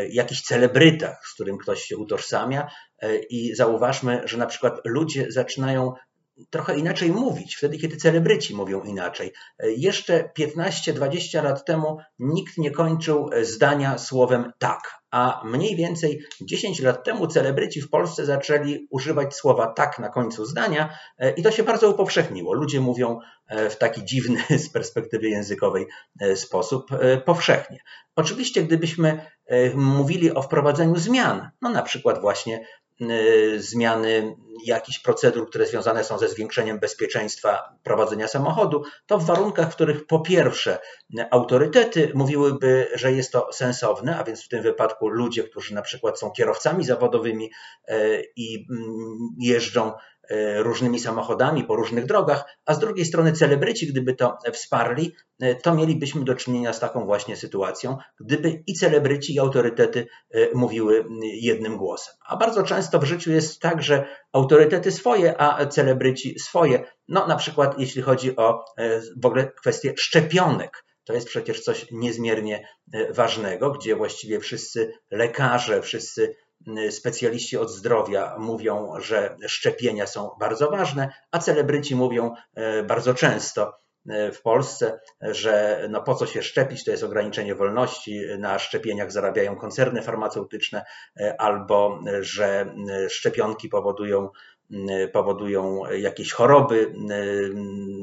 jakiś 0.08 0.42
celebryta, 0.42 1.16
z 1.24 1.34
którym 1.34 1.58
ktoś 1.58 1.82
się 1.82 1.96
utożsamia 1.96 2.70
i 3.30 3.54
zauważmy, 3.54 4.22
że 4.24 4.38
na 4.38 4.46
przykład 4.46 4.80
ludzie 4.84 5.26
zaczynają 5.32 5.92
trochę 6.50 6.78
inaczej 6.78 7.10
mówić, 7.10 7.56
wtedy 7.56 7.78
kiedy 7.78 7.96
celebryci 7.96 8.54
mówią 8.54 8.82
inaczej. 8.82 9.32
Jeszcze 9.76 10.30
15-20 10.38 11.44
lat 11.44 11.64
temu 11.64 11.98
nikt 12.18 12.58
nie 12.58 12.70
kończył 12.70 13.30
zdania 13.42 13.98
słowem 13.98 14.52
tak, 14.58 15.02
a 15.10 15.42
mniej 15.44 15.76
więcej 15.76 16.24
10 16.40 16.80
lat 16.80 17.04
temu 17.04 17.26
celebryci 17.26 17.80
w 17.80 17.90
Polsce 17.90 18.26
zaczęli 18.26 18.86
używać 18.90 19.34
słowa 19.34 19.66
tak 19.66 19.98
na 19.98 20.08
końcu 20.08 20.44
zdania 20.44 20.98
i 21.36 21.42
to 21.42 21.50
się 21.50 21.62
bardzo 21.62 21.90
upowszechniło. 21.90 22.54
Ludzie 22.54 22.80
mówią 22.80 23.18
w 23.70 23.76
taki 23.76 24.04
dziwny 24.04 24.42
z 24.64 24.68
perspektywy 24.72 25.28
językowej 25.28 25.86
sposób 26.34 26.90
powszechnie. 27.24 27.78
Oczywiście, 28.16 28.62
gdybyśmy 28.62 29.26
mówili 29.74 30.34
o 30.34 30.42
wprowadzeniu 30.42 30.96
zmian, 30.96 31.50
no 31.62 31.70
na 31.70 31.82
przykład 31.82 32.20
właśnie 32.20 32.66
zmiany 33.56 34.36
jakichś 34.64 34.98
procedur, 34.98 35.48
które 35.48 35.66
związane 35.66 36.04
są 36.04 36.18
ze 36.18 36.28
zwiększeniem 36.28 36.78
bezpieczeństwa 36.78 37.78
prowadzenia 37.82 38.28
samochodu, 38.28 38.82
to 39.06 39.18
w 39.18 39.26
warunkach, 39.26 39.70
w 39.70 39.74
których 39.74 40.06
po 40.06 40.20
pierwsze 40.20 40.78
autorytety 41.30 42.12
mówiłyby, 42.14 42.88
że 42.94 43.12
jest 43.12 43.32
to 43.32 43.48
sensowne, 43.52 44.18
a 44.18 44.24
więc 44.24 44.44
w 44.44 44.48
tym 44.48 44.62
wypadku 44.62 45.08
ludzie, 45.08 45.44
którzy 45.44 45.74
na 45.74 45.82
przykład 45.82 46.18
są 46.18 46.30
kierowcami 46.30 46.84
zawodowymi 46.84 47.50
y, 47.90 48.32
i 48.36 48.66
mm, 48.70 49.18
jeżdżą 49.40 49.92
różnymi 50.56 51.00
samochodami 51.00 51.64
po 51.64 51.76
różnych 51.76 52.06
drogach, 52.06 52.44
a 52.66 52.74
z 52.74 52.78
drugiej 52.78 53.04
strony 53.04 53.32
celebryci, 53.32 53.86
gdyby 53.86 54.14
to 54.14 54.38
wsparli, 54.52 55.12
e, 55.40 55.54
to 55.54 55.74
mielibyśmy 55.74 56.24
do 56.24 56.34
czynienia 56.34 56.72
z 56.72 56.80
taką 56.80 57.04
właśnie 57.06 57.36
sytuacją, 57.36 57.96
gdyby 58.20 58.62
i 58.66 58.74
celebryci, 58.74 59.34
i 59.34 59.38
autorytety 59.38 60.06
e, 60.30 60.48
mówiły 60.54 61.04
jednym 61.22 61.76
głosem. 61.76 62.14
A 62.26 62.36
bardzo 62.36 62.62
często 62.62 62.98
w 62.98 63.04
życiu 63.04 63.30
jest 63.30 63.60
tak, 63.60 63.82
że 63.82 64.06
autorytety 64.32 64.92
swoje, 64.92 65.40
a 65.40 65.66
celebryci 65.66 66.38
swoje. 66.38 66.84
No 67.08 67.26
na 67.26 67.36
przykład 67.36 67.78
jeśli 67.78 68.02
chodzi 68.02 68.36
o 68.36 68.64
w 69.22 69.26
ogóle 69.26 69.52
kwestię 69.52 69.94
szczepionek. 69.96 70.84
To 71.04 71.12
jest 71.12 71.26
przecież 71.26 71.60
coś 71.60 71.86
niezmiernie 71.90 72.68
ważnego, 73.10 73.70
gdzie 73.70 73.96
właściwie 73.96 74.40
wszyscy 74.40 74.92
lekarze, 75.10 75.82
wszyscy 75.82 76.34
specjaliści 76.90 77.56
od 77.58 77.70
zdrowia 77.70 78.36
mówią, 78.38 78.92
że 79.00 79.36
szczepienia 79.46 80.06
są 80.06 80.30
bardzo 80.40 80.70
ważne, 80.70 81.12
a 81.30 81.38
celebryci 81.38 81.96
mówią 81.96 82.34
y, 82.58 82.82
bardzo 82.82 83.14
często 83.14 83.72
y, 84.10 84.32
w 84.32 84.42
Polsce, 84.42 85.00
że 85.20 85.86
no 85.90 86.02
po 86.02 86.14
co 86.14 86.26
się 86.26 86.42
szczepić, 86.42 86.84
to 86.84 86.90
jest 86.90 87.02
ograniczenie 87.02 87.54
wolności, 87.54 88.20
na 88.38 88.58
szczepieniach 88.58 89.12
zarabiają 89.12 89.56
koncerny 89.56 90.02
farmaceutyczne, 90.02 90.84
albo 91.38 92.00
że 92.20 92.74
szczepionki 93.08 93.68
powodują, 93.68 94.28
powodują 95.12 95.90
jakieś 95.90 96.32
choroby 96.32 96.94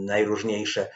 najróżniejsze 0.05 0.87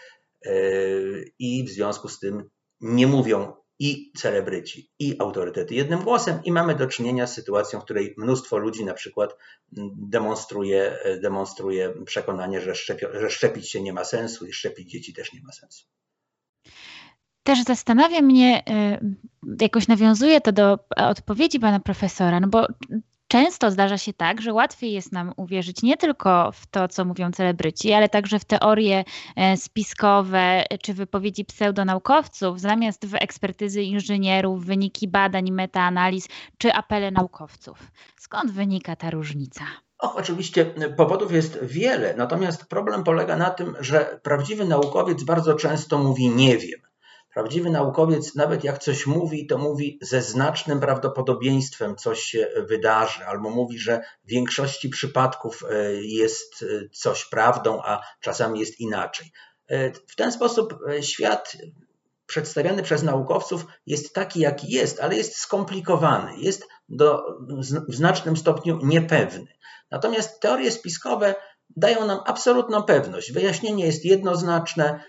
i 1.39 1.63
w 1.67 1.69
związku 1.69 2.09
z 2.09 2.19
tym 2.19 2.49
nie 2.81 3.07
mówią 3.07 3.53
i 3.79 4.11
celebryci, 4.17 4.91
i 4.99 5.15
autorytety 5.19 5.75
jednym 5.75 6.03
głosem, 6.03 6.39
i 6.43 6.51
mamy 6.51 6.75
do 6.75 6.87
czynienia 6.87 7.27
z 7.27 7.33
sytuacją, 7.33 7.79
w 7.79 7.83
której 7.83 8.15
mnóstwo 8.17 8.57
ludzi 8.57 8.85
na 8.85 8.93
przykład 8.93 9.37
demonstruje, 9.97 10.97
demonstruje 11.21 11.93
przekonanie, 12.05 12.61
że, 12.61 12.75
szczepi, 12.75 13.05
że 13.13 13.29
szczepić 13.29 13.69
się 13.69 13.81
nie 13.81 13.93
ma 13.93 14.03
sensu 14.03 14.45
i 14.45 14.53
szczepić 14.53 14.91
dzieci 14.91 15.13
też 15.13 15.33
nie 15.33 15.41
ma 15.41 15.51
sensu. 15.51 15.85
Też 17.43 17.63
zastanawia 17.63 18.21
mnie, 18.21 18.63
y, 18.69 19.61
jakoś 19.61 19.87
nawiązuje 19.87 20.41
to 20.41 20.51
do 20.51 20.79
odpowiedzi 20.95 21.59
pana 21.59 21.79
profesora, 21.79 22.39
no 22.39 22.47
bo 22.47 22.67
często 23.33 23.71
zdarza 23.71 23.97
się 23.97 24.13
tak, 24.13 24.41
że 24.41 24.53
łatwiej 24.53 24.91
jest 24.91 25.11
nam 25.11 25.33
uwierzyć 25.37 25.83
nie 25.83 25.97
tylko 25.97 26.51
w 26.51 26.67
to, 26.67 26.87
co 26.87 27.05
mówią 27.05 27.31
celebryci, 27.31 27.93
ale 27.93 28.09
także 28.09 28.39
w 28.39 28.45
teorie 28.45 29.03
e, 29.35 29.57
spiskowe 29.57 30.63
czy 30.81 30.93
wypowiedzi 30.93 31.45
pseudonaukowców, 31.45 32.59
zamiast 32.59 33.05
w 33.05 33.15
ekspertyzy 33.15 33.81
inżynierów, 33.81 34.65
wyniki 34.65 35.07
badań, 35.07 35.51
metaanaliz 35.51 36.27
czy 36.57 36.73
apele 36.73 37.11
naukowców. 37.11 37.91
Skąd 38.19 38.51
wynika 38.51 38.95
ta 38.95 39.09
różnica? 39.09 39.63
Och, 39.97 40.15
oczywiście 40.15 40.65
powodów 40.97 41.31
jest 41.31 41.59
wiele, 41.63 42.13
natomiast 42.17 42.65
problem 42.65 43.03
polega 43.03 43.37
na 43.37 43.49
tym, 43.49 43.75
że 43.79 44.19
prawdziwy 44.23 44.65
naukowiec 44.65 45.23
bardzo 45.23 45.53
często 45.53 45.97
mówi 45.97 46.29
nie 46.29 46.57
wiem. 46.57 46.92
Prawdziwy 47.33 47.69
naukowiec, 47.69 48.35
nawet 48.35 48.63
jak 48.63 48.79
coś 48.79 49.07
mówi, 49.07 49.47
to 49.47 49.57
mówi 49.57 49.99
ze 50.01 50.21
znacznym 50.21 50.79
prawdopodobieństwem 50.79 51.95
coś 51.95 52.19
się 52.19 52.47
wydarzy, 52.67 53.25
albo 53.25 53.49
mówi, 53.49 53.79
że 53.79 54.01
w 54.23 54.29
większości 54.29 54.89
przypadków 54.89 55.63
e, 55.69 55.93
jest 55.93 56.63
e, 56.63 56.89
coś 56.89 57.25
prawdą, 57.25 57.81
a 57.83 58.01
czasami 58.19 58.59
jest 58.59 58.79
inaczej. 58.79 59.31
E, 59.67 59.91
w 59.91 60.15
ten 60.15 60.31
sposób 60.31 60.79
świat 61.01 61.57
przedstawiany 62.25 62.83
przez 62.83 63.03
naukowców 63.03 63.65
jest 63.85 64.13
taki, 64.13 64.39
jaki 64.39 64.71
jest, 64.71 64.99
ale 64.99 65.15
jest 65.15 65.35
skomplikowany, 65.35 66.37
jest 66.37 66.67
do, 66.89 67.23
w 67.87 67.95
znacznym 67.95 68.37
stopniu 68.37 68.79
niepewny. 68.83 69.47
Natomiast 69.91 70.39
teorie 70.39 70.71
spiskowe 70.71 71.35
dają 71.75 72.05
nam 72.05 72.19
absolutną 72.25 72.83
pewność. 72.83 73.31
Wyjaśnienie 73.31 73.85
jest 73.85 74.05
jednoznaczne, 74.05 75.03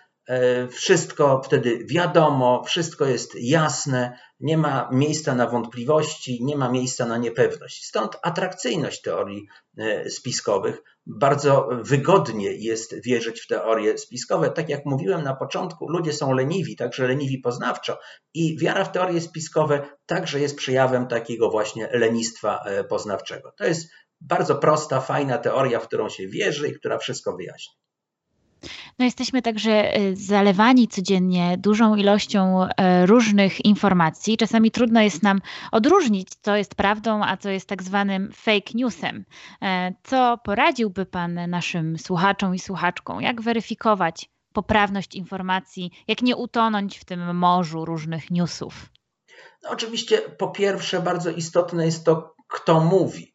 wszystko 0.71 1.43
wtedy 1.45 1.85
wiadomo, 1.90 2.62
wszystko 2.66 3.04
jest 3.04 3.35
jasne, 3.35 4.19
nie 4.40 4.59
ma 4.59 4.88
miejsca 4.93 5.35
na 5.35 5.47
wątpliwości, 5.47 6.45
nie 6.45 6.57
ma 6.57 6.69
miejsca 6.69 7.07
na 7.07 7.16
niepewność. 7.16 7.85
Stąd 7.85 8.16
atrakcyjność 8.23 9.02
teorii 9.02 9.47
e, 9.78 10.11
spiskowych. 10.11 10.83
Bardzo 11.07 11.69
wygodnie 11.83 12.52
jest 12.52 12.95
wierzyć 13.04 13.40
w 13.40 13.47
teorie 13.47 13.99
spiskowe. 13.99 14.50
Tak 14.50 14.69
jak 14.69 14.87
mówiłem 14.87 15.23
na 15.23 15.37
początku, 15.37 15.88
ludzie 15.88 16.12
są 16.12 16.33
leniwi, 16.33 16.76
także 16.76 17.09
leniwi 17.09 17.38
poznawczo, 17.38 17.99
i 18.35 18.59
wiara 18.59 18.85
w 18.85 18.93
teorie 18.93 19.21
spiskowe 19.21 19.88
także 20.07 20.40
jest 20.40 20.57
przejawem 20.57 21.07
takiego 21.07 21.50
właśnie 21.50 21.88
lenistwa 21.93 22.61
e, 22.64 22.85
poznawczego. 22.85 23.52
To 23.59 23.64
jest 23.64 23.90
bardzo 24.21 24.54
prosta, 24.54 25.00
fajna 25.00 25.38
teoria, 25.38 25.81
w 25.81 25.87
którą 25.88 26.09
się 26.09 26.28
wierzy 26.28 26.69
i 26.69 26.75
która 26.75 26.99
wszystko 26.99 27.37
wyjaśni. 27.37 27.84
No 28.99 29.04
jesteśmy 29.04 29.42
także 29.42 29.94
e, 29.94 30.16
zalewani 30.16 30.88
codziennie 30.88 31.56
dużą 31.59 31.97
ilością 31.97 32.66
e, 32.76 33.06
różnych 33.06 33.64
informacji. 33.64 34.37
Czasami 34.37 34.71
trudno 34.71 35.00
jest 35.00 35.23
nam 35.23 35.40
odróżnić, 35.73 36.28
co 36.42 36.56
jest 36.56 36.75
prawdą, 36.75 37.25
a 37.25 37.37
co 37.37 37.50
jest 37.50 37.68
tak 37.68 37.83
zwanym 37.83 38.33
fake 38.33 38.73
newsem. 38.75 39.25
E, 39.62 39.94
co 40.02 40.38
poradziłby 40.44 41.06
Pan 41.06 41.40
naszym 41.49 41.99
słuchaczom 41.99 42.54
i 42.54 42.59
słuchaczkom? 42.59 43.23
Jak 43.23 43.42
weryfikować 43.42 44.30
poprawność 44.52 45.14
informacji? 45.14 45.90
Jak 46.09 46.23
nie 46.23 46.37
utonąć 46.37 46.99
w 46.99 47.04
tym 47.04 47.37
morzu 47.37 47.85
różnych 47.85 48.30
newsów? 48.30 48.90
No 49.62 49.71
oczywiście, 49.71 50.18
po 50.18 50.49
pierwsze, 50.49 51.00
bardzo 51.00 51.30
istotne 51.30 51.87
jest 51.87 52.04
to, 52.04 52.35
kto 52.49 52.80
mówi. 52.80 53.33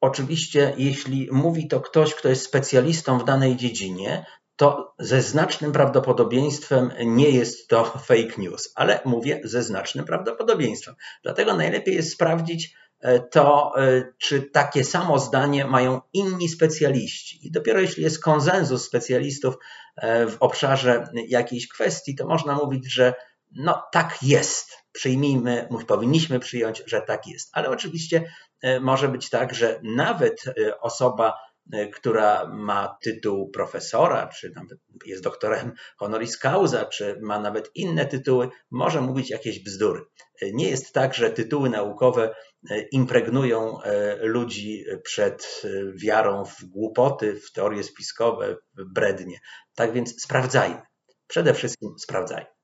Oczywiście, 0.00 0.74
jeśli 0.76 1.28
mówi 1.32 1.68
to 1.68 1.80
ktoś, 1.80 2.14
kto 2.14 2.28
jest 2.28 2.44
specjalistą 2.44 3.18
w 3.18 3.24
danej 3.24 3.56
dziedzinie, 3.56 4.24
to 4.60 4.94
ze 4.98 5.22
znacznym 5.22 5.72
prawdopodobieństwem 5.72 6.90
nie 7.04 7.30
jest 7.30 7.68
to 7.68 7.84
fake 8.08 8.32
news, 8.38 8.72
ale 8.74 9.00
mówię 9.04 9.40
ze 9.44 9.62
znacznym 9.62 10.04
prawdopodobieństwem. 10.04 10.94
Dlatego 11.22 11.56
najlepiej 11.56 11.94
jest 11.94 12.12
sprawdzić 12.12 12.74
e, 13.00 13.20
to, 13.20 13.72
e, 13.76 14.12
czy 14.18 14.42
takie 14.42 14.84
samo 14.84 15.18
zdanie 15.18 15.64
mają 15.64 16.00
inni 16.12 16.48
specjaliści. 16.48 17.46
I 17.46 17.50
dopiero 17.50 17.80
jeśli 17.80 18.02
jest 18.02 18.22
konsensus 18.22 18.84
specjalistów 18.84 19.54
e, 19.96 20.26
w 20.26 20.36
obszarze 20.40 21.04
jakiejś 21.28 21.68
kwestii, 21.68 22.14
to 22.14 22.26
można 22.26 22.54
mówić, 22.54 22.92
że 22.92 23.14
no 23.50 23.82
tak 23.92 24.22
jest. 24.22 24.79
Przyjmijmy, 24.92 25.68
powinniśmy 25.86 26.40
przyjąć, 26.40 26.82
że 26.86 27.02
tak 27.02 27.26
jest. 27.26 27.50
Ale 27.52 27.68
oczywiście 27.68 28.32
może 28.80 29.08
być 29.08 29.30
tak, 29.30 29.54
że 29.54 29.80
nawet 29.82 30.44
osoba, 30.80 31.32
E, 31.72 31.88
która 31.88 32.46
ma 32.46 32.98
tytuł 33.02 33.50
profesora, 33.50 34.26
czy 34.26 34.52
nawet 34.54 34.78
jest 35.06 35.22
doktorem 35.22 35.72
honoris 35.96 36.38
causa, 36.38 36.84
czy 36.84 37.18
ma 37.22 37.40
nawet 37.40 37.70
inne 37.74 38.06
tytuły, 38.06 38.48
może 38.70 39.00
mówić 39.00 39.30
jakieś 39.30 39.64
bzdury. 39.64 40.00
E, 40.42 40.52
nie 40.52 40.70
jest 40.70 40.92
tak, 40.92 41.14
że 41.14 41.30
tytuły 41.30 41.70
naukowe 41.70 42.34
e, 42.70 42.80
impregnują 42.80 43.78
ludzi 44.20 44.84
przed 45.04 45.62
wiarą 45.94 46.44
w 46.44 46.64
głupoty, 46.64 47.40
w 47.40 47.52
teorie 47.52 47.84
spiskowe, 47.84 48.56
w 48.78 48.84
brednie. 48.92 49.38
Tak 49.74 49.92
więc 49.92 50.22
sprawdzajmy. 50.22 50.82
Przede 51.26 51.54
wszystkim 51.54 51.94
sprawdzajmy. 51.98 52.59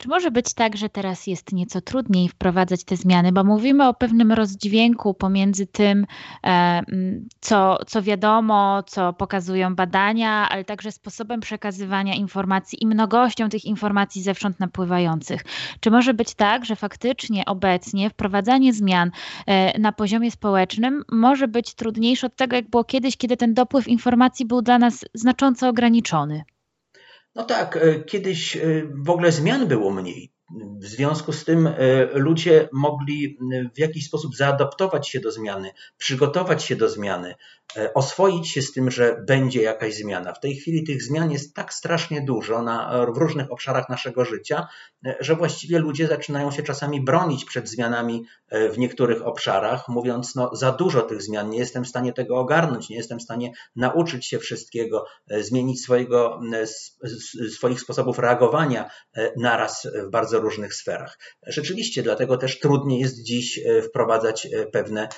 Czy 0.00 0.08
może 0.08 0.30
być 0.30 0.54
tak, 0.54 0.76
że 0.76 0.88
teraz 0.88 1.26
jest 1.26 1.52
nieco 1.52 1.80
trudniej 1.80 2.28
wprowadzać 2.28 2.84
te 2.84 2.96
zmiany, 2.96 3.32
bo 3.32 3.44
mówimy 3.44 3.88
o 3.88 3.94
pewnym 3.94 4.32
rozdźwięku 4.32 5.14
pomiędzy 5.14 5.66
tym, 5.66 6.06
e, 6.46 6.82
co, 7.40 7.78
co 7.86 8.02
wiadomo, 8.02 8.82
co 8.82 9.12
pokazują 9.12 9.74
badania, 9.74 10.48
ale 10.48 10.64
także 10.64 10.92
sposobem 10.92 11.40
przekazywania 11.40 12.14
informacji 12.14 12.82
i 12.82 12.86
mnogością 12.86 13.48
tych 13.48 13.64
informacji 13.64 14.22
zewsząd 14.22 14.60
napływających. 14.60 15.44
Czy 15.80 15.90
może 15.90 16.14
być 16.14 16.34
tak, 16.34 16.64
że 16.64 16.76
faktycznie 16.76 17.44
obecnie 17.44 18.10
wprowadzanie 18.10 18.72
zmian 18.72 19.10
e, 19.46 19.78
na 19.78 19.92
poziomie 19.92 20.30
społecznym 20.30 21.04
może 21.12 21.48
być 21.48 21.74
trudniejsze 21.74 22.26
od 22.26 22.36
tego, 22.36 22.56
jak 22.56 22.70
było 22.70 22.84
kiedyś, 22.84 23.16
kiedy 23.16 23.36
ten 23.36 23.54
dopływ 23.54 23.88
informacji 23.88 24.46
był 24.46 24.62
dla 24.62 24.78
nas 24.78 25.04
znacząco 25.14 25.68
ograniczony? 25.68 26.42
No 27.34 27.44
tak, 27.44 27.76
e, 27.76 28.04
kiedyś 28.04 28.56
e, 28.56 28.60
w 28.94 29.10
ogóle 29.10 29.32
zmian 29.32 29.68
było 29.68 29.90
mniej. 29.90 30.32
W 30.80 30.86
związku 30.86 31.32
z 31.32 31.44
tym 31.44 31.68
ludzie 32.14 32.68
mogli 32.72 33.38
w 33.74 33.78
jakiś 33.78 34.06
sposób 34.06 34.36
zaadaptować 34.36 35.08
się 35.08 35.20
do 35.20 35.30
zmiany, 35.30 35.70
przygotować 35.98 36.64
się 36.64 36.76
do 36.76 36.88
zmiany, 36.88 37.34
oswoić 37.94 38.48
się 38.48 38.62
z 38.62 38.72
tym, 38.72 38.90
że 38.90 39.22
będzie 39.26 39.62
jakaś 39.62 39.94
zmiana. 39.94 40.32
W 40.32 40.40
tej 40.40 40.56
chwili 40.56 40.84
tych 40.84 41.02
zmian 41.02 41.30
jest 41.30 41.54
tak 41.54 41.74
strasznie 41.74 42.22
dużo 42.22 42.62
na, 42.62 43.06
w 43.14 43.16
różnych 43.16 43.52
obszarach 43.52 43.88
naszego 43.88 44.24
życia, 44.24 44.66
że 45.20 45.36
właściwie 45.36 45.78
ludzie 45.78 46.06
zaczynają 46.06 46.50
się 46.50 46.62
czasami 46.62 47.00
bronić 47.00 47.44
przed 47.44 47.68
zmianami 47.68 48.24
w 48.72 48.78
niektórych 48.78 49.26
obszarach, 49.26 49.88
mówiąc, 49.88 50.34
no 50.34 50.50
za 50.56 50.72
dużo 50.72 51.02
tych 51.02 51.22
zmian, 51.22 51.50
nie 51.50 51.58
jestem 51.58 51.84
w 51.84 51.88
stanie 51.88 52.12
tego 52.12 52.36
ogarnąć, 52.36 52.88
nie 52.88 52.96
jestem 52.96 53.18
w 53.18 53.22
stanie 53.22 53.52
nauczyć 53.76 54.26
się 54.26 54.38
wszystkiego, 54.38 55.04
zmienić 55.40 55.82
swojego, 55.82 56.40
swoich 57.50 57.80
sposobów 57.80 58.18
reagowania 58.18 58.90
naraz 59.36 59.88
w 60.06 60.10
bardzo 60.10 60.39
różnych 60.40 60.74
sferach. 60.74 61.18
Rzeczywiście, 61.46 62.02
dlatego 62.02 62.36
też 62.36 62.58
trudniej 62.58 63.00
jest 63.00 63.22
dziś 63.22 63.60
wprowadzać 63.88 64.48
pewne, 64.72 65.08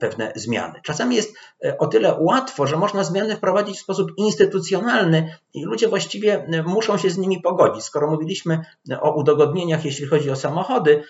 pewne 0.00 0.32
zmiany. 0.36 0.80
Czasami 0.84 1.16
jest 1.16 1.34
o 1.78 1.86
tyle 1.86 2.16
łatwo, 2.20 2.66
że 2.66 2.76
można 2.76 3.04
zmiany 3.04 3.36
wprowadzić 3.36 3.78
w 3.78 3.82
sposób 3.82 4.10
instytucjonalny 4.16 5.36
i 5.54 5.64
ludzie 5.64 5.88
właściwie 5.88 6.46
muszą 6.66 6.98
się 6.98 7.10
z 7.10 7.18
nimi 7.18 7.40
pogodzić. 7.40 7.84
Skoro 7.84 8.10
mówiliśmy 8.10 8.64
o 9.00 9.14
udogodnieniach, 9.14 9.84
jeśli 9.84 10.06
chodzi 10.06 10.30
o 10.30 10.36
samochody, 10.36 11.02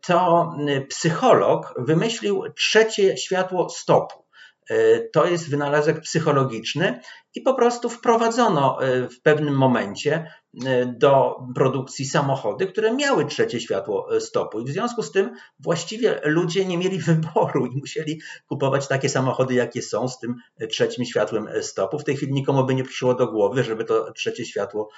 to 0.00 0.52
psycholog 0.88 1.74
wymyślił 1.78 2.42
trzecie 2.56 3.16
światło 3.16 3.68
stopu. 3.70 4.23
E, 4.70 5.00
to 5.00 5.26
jest 5.26 5.50
wynalazek 5.50 6.00
psychologiczny 6.00 7.00
i 7.34 7.40
po 7.40 7.54
prostu 7.54 7.88
wprowadzono 7.88 8.82
e, 8.82 9.08
w 9.08 9.20
pewnym 9.22 9.54
momencie 9.54 10.30
e, 10.66 10.86
do 10.86 11.36
produkcji 11.54 12.04
samochody, 12.04 12.66
które 12.66 12.94
miały 12.94 13.26
trzecie 13.26 13.60
światło 13.60 14.20
stopu. 14.20 14.60
I 14.60 14.64
w 14.64 14.68
związku 14.68 15.02
z 15.02 15.12
tym 15.12 15.30
właściwie 15.58 16.20
ludzie 16.24 16.64
nie 16.64 16.78
mieli 16.78 16.98
wyboru 17.08 17.66
i 17.66 17.76
musieli 17.76 18.20
kupować 18.48 18.88
takie 18.88 19.08
samochody, 19.08 19.54
jakie 19.54 19.82
są 19.82 20.08
z 20.08 20.18
tym 20.18 20.34
trzecim 20.70 21.04
światłem 21.04 21.48
stopu. 21.62 21.98
W 21.98 22.04
tej 22.04 22.16
chwili 22.16 22.32
nikomu 22.32 22.66
by 22.66 22.74
nie 22.74 22.84
przyszło 22.84 23.14
do 23.14 23.26
głowy, 23.26 23.64
żeby 23.64 23.84
to 23.84 24.12
trzecie 24.12 24.44
światło 24.44 24.88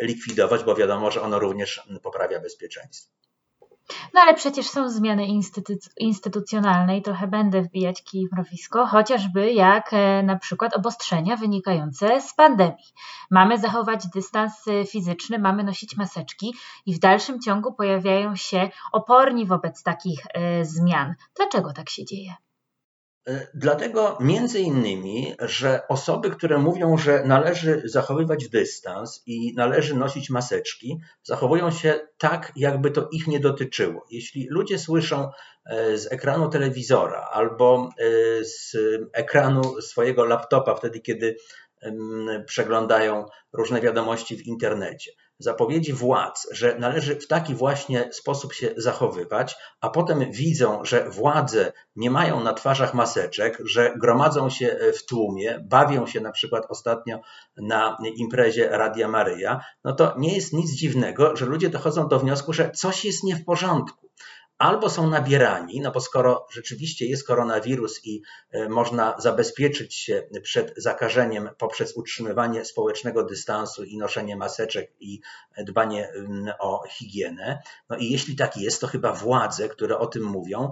likwidować, 0.00 0.64
bo 0.64 0.74
wiadomo, 0.74 1.10
że 1.10 1.22
ono 1.22 1.38
również 1.38 1.82
poprawia 2.02 2.40
bezpieczeństwo. 2.40 3.20
No 4.14 4.20
ale 4.20 4.34
przecież 4.34 4.68
są 4.68 4.90
zmiany 4.90 5.26
instytuc 5.26 5.90
instytucjonalne 5.96 6.98
i 6.98 7.02
trochę 7.02 7.26
będę 7.26 7.62
wbijać 7.62 8.02
kij 8.02 8.28
w 8.28 8.32
mrowisko, 8.32 8.86
chociażby 8.86 9.52
jak 9.52 9.92
e, 9.92 10.22
na 10.22 10.36
przykład 10.38 10.76
obostrzenia 10.76 11.36
wynikające 11.36 12.20
z 12.20 12.34
pandemii. 12.34 12.92
Mamy 13.30 13.58
zachować 13.58 14.06
dystans 14.14 14.68
e, 14.68 14.86
fizyczny, 14.86 15.38
mamy 15.38 15.64
nosić 15.64 15.96
maseczki 15.96 16.54
i 16.86 16.94
w 16.94 16.98
dalszym 16.98 17.40
ciągu 17.40 17.74
pojawiają 17.74 18.36
się 18.36 18.70
oporni 18.92 19.46
wobec 19.46 19.82
takich 19.82 20.20
e, 20.34 20.64
zmian. 20.64 21.14
Dlaczego 21.36 21.72
tak 21.72 21.90
się 21.90 22.04
dzieje? 22.04 22.34
E, 23.30 23.46
dlatego 23.54 24.18
między 24.20 24.60
innymi, 24.60 25.34
że 25.40 25.80
osoby, 25.88 26.30
które 26.30 26.58
mówią, 26.58 26.98
że 26.98 27.24
należy 27.24 27.82
zachowywać 27.84 28.48
dystans 28.48 29.22
i 29.26 29.54
należy 29.56 29.96
nosić 29.96 30.30
maseczki, 30.30 31.00
zachowują 31.22 31.70
się 31.70 32.00
tak, 32.18 32.52
jakby 32.56 32.90
to 32.90 33.08
ich 33.12 33.26
nie 33.26 33.40
dotyczyło. 33.40 34.06
Jeśli 34.10 34.46
ludzie 34.50 34.78
słyszą 34.78 35.30
e, 35.66 35.98
z 35.98 36.12
ekranu 36.12 36.48
telewizora 36.48 37.28
albo 37.32 37.88
e, 37.98 38.04
z 38.44 38.76
ekranu 39.12 39.80
swojego 39.80 40.24
laptopa, 40.24 40.74
wtedy 40.74 41.00
kiedy 41.00 41.36
przeglądają 42.46 43.26
różne 43.52 43.80
wiadomości 43.80 44.36
w 44.36 44.46
internecie, 44.46 45.12
zapowiedzi 45.40 45.92
władz, 45.92 46.48
że 46.52 46.76
należy 46.78 47.16
w 47.16 47.26
taki 47.26 47.54
właśnie 47.54 48.12
sposób 48.12 48.52
się 48.52 48.74
zachowywać, 48.76 49.56
a 49.80 49.90
potem 49.90 50.32
widzą, 50.32 50.84
że 50.84 51.10
władze 51.10 51.72
nie 51.96 52.10
mają 52.10 52.40
na 52.40 52.52
twarzach 52.52 52.94
maseczek, 52.94 53.58
że 53.64 53.94
gromadzą 53.96 54.50
się 54.50 54.78
w 54.94 55.06
tłumie, 55.06 55.64
bawią 55.68 56.06
się 56.06 56.20
na 56.20 56.32
przykład 56.32 56.66
ostatnio 56.68 57.20
na 57.56 57.96
imprezie 58.16 58.68
Radia 58.68 59.08
Maryja, 59.08 59.60
no 59.84 59.92
to 59.92 60.14
nie 60.18 60.34
jest 60.34 60.52
nic 60.52 60.70
dziwnego, 60.70 61.36
że 61.36 61.46
ludzie 61.46 61.68
dochodzą 61.68 62.08
do 62.08 62.18
wniosku, 62.18 62.52
że 62.52 62.70
coś 62.70 63.04
jest 63.04 63.24
nie 63.24 63.36
w 63.36 63.44
porządku 63.44 64.10
albo 64.60 64.90
są 64.90 65.10
nabierani, 65.10 65.80
no 65.80 65.90
bo 65.90 66.00
skoro 66.00 66.46
rzeczywiście 66.50 67.06
jest 67.06 67.26
koronawirus 67.26 68.06
i 68.06 68.22
e, 68.50 68.68
można 68.68 69.14
zabezpieczyć 69.18 69.94
się 69.94 70.22
przed 70.42 70.74
zakażeniem 70.76 71.50
poprzez 71.58 71.96
utrzymywanie 71.96 72.64
społecznego 72.64 73.24
dystansu 73.24 73.84
i 73.84 73.98
noszenie 73.98 74.36
maseczek 74.36 74.92
i 75.00 75.20
dbanie 75.58 76.08
mm, 76.08 76.54
o 76.58 76.82
higienę, 76.88 77.62
no 77.88 77.96
i 77.96 78.10
jeśli 78.10 78.36
tak 78.36 78.56
jest, 78.56 78.80
to 78.80 78.86
chyba 78.86 79.12
władze, 79.12 79.68
które 79.68 79.98
o 79.98 80.06
tym 80.06 80.22
mówią, 80.22 80.64
e, 80.64 80.70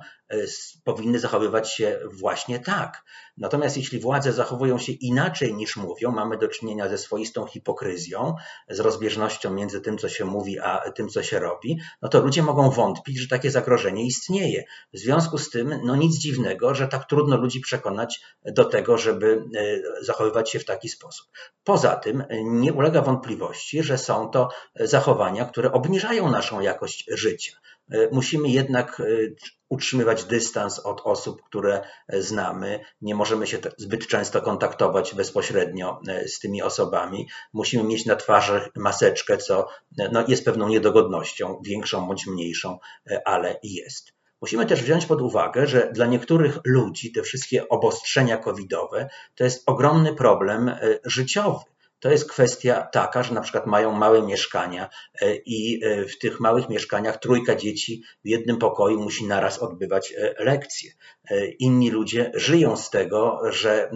powinny 0.85 1.19
zachowywać 1.19 1.75
się 1.75 2.01
właśnie 2.13 2.61
tak. 2.61 3.05
Natomiast 3.37 3.77
jeśli 3.77 4.01
władze 4.01 4.33
zachowują 4.33 4.79
się 4.79 4.93
inaczej 4.93 5.55
niż 5.55 5.77
mówią, 5.77 6.11
mamy 6.11 6.39
do 6.39 6.49
czynienia 6.49 6.89
ze 6.89 6.99
swoistą 6.99 7.47
hipokryzją, 7.47 8.35
z 8.69 8.81
rozbieżnością 8.81 9.51
między 9.51 9.81
tym, 9.81 9.99
co 9.99 10.09
się 10.09 10.25
mówi, 10.25 10.59
a 10.59 10.91
tym, 10.91 11.09
co 11.09 11.23
się 11.23 11.39
robi, 11.39 11.81
no 12.03 12.09
to 12.09 12.21
ludzie 12.21 12.43
mogą 12.43 12.71
wątpić, 12.71 13.19
że 13.19 13.29
takie 13.29 13.51
zagrożenie 13.51 14.05
istnieje. 14.05 14.65
W 14.93 14.99
związku 14.99 15.39
z 15.39 15.51
tym, 15.51 15.81
no 15.85 15.97
nic 15.97 16.19
dziwnego, 16.19 16.75
że 16.75 16.89
tak 16.89 17.09
trudno 17.09 17.37
ludzi 17.37 17.61
przekonać 17.61 18.21
do 18.45 18.65
tego, 18.65 18.99
żeby 18.99 19.45
e, 19.57 20.05
zachowywać 20.05 20.51
się 20.51 20.59
w 20.59 20.65
taki 20.65 20.89
sposób. 20.89 21.29
Poza 21.65 21.97
tym, 21.97 22.25
nie 22.45 22.73
ulega 22.73 23.03
wątpliwości, 23.03 23.83
że 23.83 23.99
są 23.99 24.31
to 24.31 24.49
zachowania, 24.75 25.45
które 25.45 25.73
obniżają 25.73 26.31
naszą 26.31 26.61
jakość 26.61 27.07
życia. 27.09 27.53
E, 27.93 28.09
musimy 28.13 28.49
jednak 28.49 29.01
e, 29.01 29.05
utrzymywać 29.69 30.25
dystans 30.25 30.79
od 30.79 31.01
osób, 31.05 31.43
które 31.43 31.83
znamy. 32.09 32.81
Nie 33.01 33.15
możemy 33.15 33.47
się 33.47 33.59
zbyt 33.79 34.07
często 34.07 34.43
kontaktować 34.43 35.15
bezpośrednio 35.15 36.01
e, 36.09 36.29
z 36.29 36.39
tymi 36.39 36.63
osobami. 36.63 37.29
Musimy 37.53 37.85
mieć 37.85 38.07
na 38.07 38.17
twarzy 38.17 38.61
maseczkę, 38.77 39.39
co 39.39 39.69
no, 40.13 40.25
jest 40.29 40.45
pewną 40.45 40.69
niedogodnością, 40.69 41.61
większą 41.65 42.07
bądź 42.07 42.27
mniejszą, 42.27 42.79
ale 43.25 43.57
jest. 43.63 44.13
Musimy 44.41 44.67
też 44.67 44.83
wziąć 44.83 45.07
pod 45.07 45.23
uwagę, 45.23 45.67
że 45.67 45.91
dla 45.95 46.07
niektórych 46.07 46.59
ludzi 46.65 47.13
te 47.13 47.23
wszystkie 47.23 47.69
obostrzenia 47.69 48.37
covidowe 48.37 49.09
to 49.35 49.45
jest 49.45 49.63
ogromny 49.67 50.15
problem 50.15 50.71
życiowy 51.05 51.65
to 52.01 52.11
jest 52.11 52.31
kwestia 52.31 52.89
taka, 52.93 53.23
że 53.23 53.35
na 53.35 53.41
przykład 53.41 53.67
mają 53.67 53.93
małe 53.93 54.23
mieszkania 54.23 54.89
e, 55.23 55.35
i 55.37 55.85
e, 55.85 56.05
w 56.05 56.19
tych 56.19 56.41
małych 56.41 56.69
mieszkaniach 56.69 57.19
trójka 57.19 57.55
dzieci 57.55 58.03
w 58.25 58.29
jednym 58.29 58.59
pokoju 58.59 59.01
musi 59.01 59.27
naraz 59.27 59.59
odbywać 59.59 60.13
e, 60.13 60.45
lekcje. 60.45 60.93
Inni 61.59 61.91
ludzie 61.91 62.33
żyją 62.35 62.77
z 62.77 62.91
tego, 62.91 63.41
że 63.51 63.91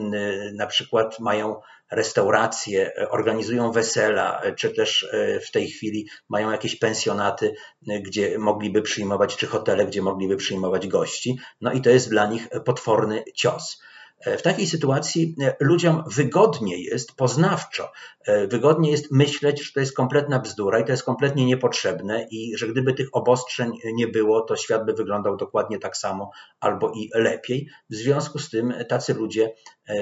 na 0.54 0.66
przykład 0.66 1.20
mają 1.20 1.60
restauracje, 1.90 2.92
organizują 3.10 3.72
wesela, 3.72 4.42
czy 4.56 4.70
też 4.70 5.08
w 5.48 5.50
tej 5.50 5.68
chwili 5.70 6.08
mają 6.28 6.50
jakieś 6.50 6.76
pensjonaty, 6.76 7.54
gdzie 7.82 8.38
mogliby 8.38 8.82
przyjmować, 8.82 9.36
czy 9.36 9.46
hotele, 9.46 9.86
gdzie 9.86 10.02
mogliby 10.02 10.36
przyjmować 10.36 10.88
gości. 10.88 11.38
No 11.60 11.72
i 11.72 11.80
to 11.80 11.90
jest 11.90 12.10
dla 12.10 12.26
nich 12.26 12.48
potworny 12.64 13.24
cios. 13.34 13.82
W 14.26 14.42
takiej 14.42 14.66
sytuacji 14.66 15.34
e, 15.40 15.56
ludziom 15.60 16.04
wygodnie 16.06 16.82
jest 16.82 17.12
poznawczo, 17.16 17.92
e, 18.24 18.46
wygodnie 18.46 18.90
jest 18.90 19.10
myśleć, 19.10 19.64
że 19.64 19.72
to 19.72 19.80
jest 19.80 19.96
kompletna 19.96 20.38
bzdura 20.38 20.80
i 20.80 20.84
to 20.84 20.92
jest 20.92 21.04
kompletnie 21.04 21.46
niepotrzebne 21.46 22.26
i 22.30 22.56
że 22.56 22.68
gdyby 22.68 22.94
tych 22.94 23.08
obostrzeń 23.12 23.72
nie 23.94 24.08
było, 24.08 24.40
to 24.40 24.56
świat 24.56 24.84
by 24.86 24.92
wyglądał 24.92 25.36
dokładnie 25.36 25.78
tak 25.78 25.96
samo 25.96 26.30
albo 26.60 26.92
i 26.92 27.10
lepiej. 27.14 27.68
W 27.90 27.94
związku 27.94 28.38
z 28.38 28.50
tym 28.50 28.74
tacy 28.88 29.14
ludzie 29.14 29.54
e, 29.88 29.94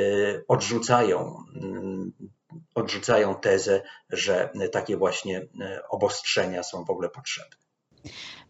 odrzucają 0.49 1.37
mm, 1.63 2.13
odrzucają 2.75 3.35
tezę, 3.35 3.83
że 4.11 4.51
takie 4.73 4.97
właśnie 4.97 5.47
obostrzenia 5.91 6.63
są 6.63 6.85
w 6.85 6.91
ogóle 6.91 7.09
potrzebne. 7.09 7.57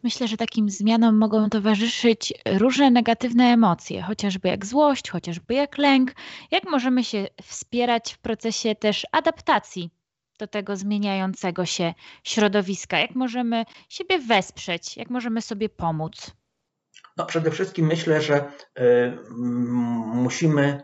Myślę, 0.02 0.28
że 0.28 0.36
takim 0.36 0.70
zmianom 0.70 1.18
mogą 1.18 1.50
towarzyszyć 1.50 2.32
różne 2.46 2.90
negatywne 2.90 3.44
emocje, 3.44 4.02
chociażby 4.02 4.48
jak 4.48 4.66
złość, 4.66 5.10
chociażby 5.10 5.54
jak 5.54 5.78
lęk. 5.78 6.12
Jak 6.50 6.64
możemy 6.64 7.04
się 7.04 7.26
wspierać 7.42 8.12
w 8.12 8.18
procesie 8.18 8.74
też 8.74 9.06
adaptacji 9.12 9.90
do 10.38 10.46
tego 10.46 10.76
zmieniającego 10.76 11.66
się 11.66 11.94
środowiska? 12.24 12.98
Jak 12.98 13.14
możemy 13.14 13.64
siebie 13.88 14.18
wesprzeć? 14.18 14.96
Jak 14.96 15.10
możemy 15.10 15.42
sobie 15.42 15.68
pomóc? 15.68 16.30
No, 17.16 17.26
przede 17.26 17.50
wszystkim 17.50 17.86
myślę, 17.86 18.22
że 18.22 18.52
y, 18.78 19.18
musimy 20.14 20.82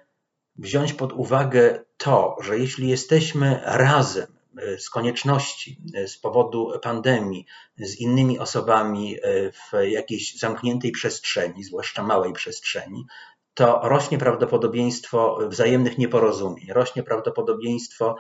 wziąć 0.57 0.93
pod 0.93 1.13
uwagę 1.13 1.85
to, 1.97 2.37
że 2.43 2.59
jeśli 2.59 2.89
jesteśmy 2.89 3.61
razem, 3.65 4.36
z 4.79 4.91
konieczności, 4.91 5.79
e, 5.95 6.09
z 6.09 6.19
powodu 6.19 6.73
pandemii, 6.83 7.47
z 7.79 8.01
innymi 8.01 8.39
osobami 8.39 9.17
e, 9.23 9.53
w 9.53 9.73
jakiejś 9.83 10.39
zamkniętej 10.39 10.93
przestrzeni, 10.93 11.65
zwłaszcza 11.65 12.03
małej 12.03 12.33
przestrzeni, 12.33 13.07
to 13.55 13.81
rośnie 13.83 14.19
prawdopodobieństwo 14.19 15.39
wzajemnych 15.49 15.99
nieporozumień, 15.99 16.67
rośnie 16.73 17.03
prawdopodobieństwo 17.03 18.17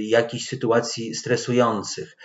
jakichś 0.00 0.48
sytuacji 0.48 1.14
stresujących. 1.14 2.16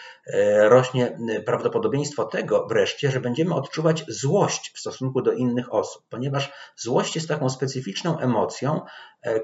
Rośnie 0.62 1.18
prawdopodobieństwo 1.46 2.26
tego 2.26 2.68
wreszcie, 2.68 3.12
że 3.12 3.20
będziemy 3.20 3.54
odczuwać 3.54 4.06
złość 4.08 4.72
w 4.76 4.80
stosunku 4.80 5.22
do 5.22 5.32
innych 5.32 5.74
osób, 5.74 6.04
ponieważ 6.10 6.52
złość 6.76 7.16
jest 7.16 7.28
taką 7.28 7.50
specyficzną 7.50 8.20
emocją, 8.20 8.82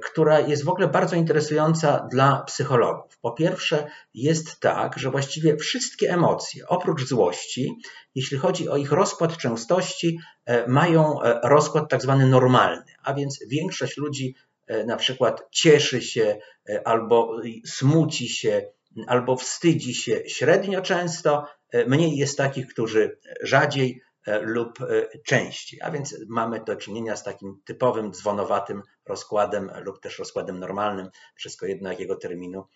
która 0.03 0.39
jest 0.39 0.63
w 0.63 0.69
ogóle 0.69 0.87
bardzo 0.87 1.15
interesująca 1.15 2.07
dla 2.11 2.43
psychologów. 2.43 3.19
Po 3.21 3.31
pierwsze, 3.31 3.87
jest 4.13 4.59
tak, 4.59 4.97
że 4.97 5.11
właściwie 5.11 5.57
wszystkie 5.57 6.09
emocje, 6.09 6.67
oprócz 6.67 7.03
złości, 7.07 7.75
jeśli 8.15 8.37
chodzi 8.37 8.69
o 8.69 8.77
ich 8.77 8.91
rozkład 8.91 9.37
częstości, 9.37 10.19
mają 10.67 11.15
rozkład 11.43 11.89
tak 11.89 12.01
zwany 12.01 12.27
normalny, 12.27 12.93
a 13.03 13.13
więc 13.13 13.39
większość 13.49 13.97
ludzi 13.97 14.35
E, 14.50 14.50
na 14.85 14.97
przykład 14.97 15.47
cieszy 15.51 16.01
się 16.01 16.37
e, 16.69 16.87
albo 16.87 17.41
smuci 17.65 18.29
się, 18.29 18.71
albo 19.07 19.35
wstydzi 19.35 19.93
się 19.93 20.21
średnio 20.27 20.81
często. 20.81 21.45
E, 21.71 21.85
mniej 21.85 22.17
jest 22.17 22.37
takich, 22.37 22.67
którzy 22.67 23.17
rzadziej 23.41 24.01
lub 24.41 24.79
częściej. 25.25 25.79
A 25.83 25.91
więc 25.91 26.15
mamy 26.29 26.63
do 26.63 26.75
czynienia 26.75 27.15
z 27.15 27.23
takim 27.23 27.61
typowym 27.65 28.11
dzwonowatym 28.11 28.81
rozkładem 29.05 29.71
lub 29.83 29.99
też 29.99 30.19
rozkładem 30.19 30.59
normalnym, 30.59 31.09
wszystko 31.35 31.65
jedno 31.65 31.89
jakiego 31.89 32.15
terminu 32.15 32.67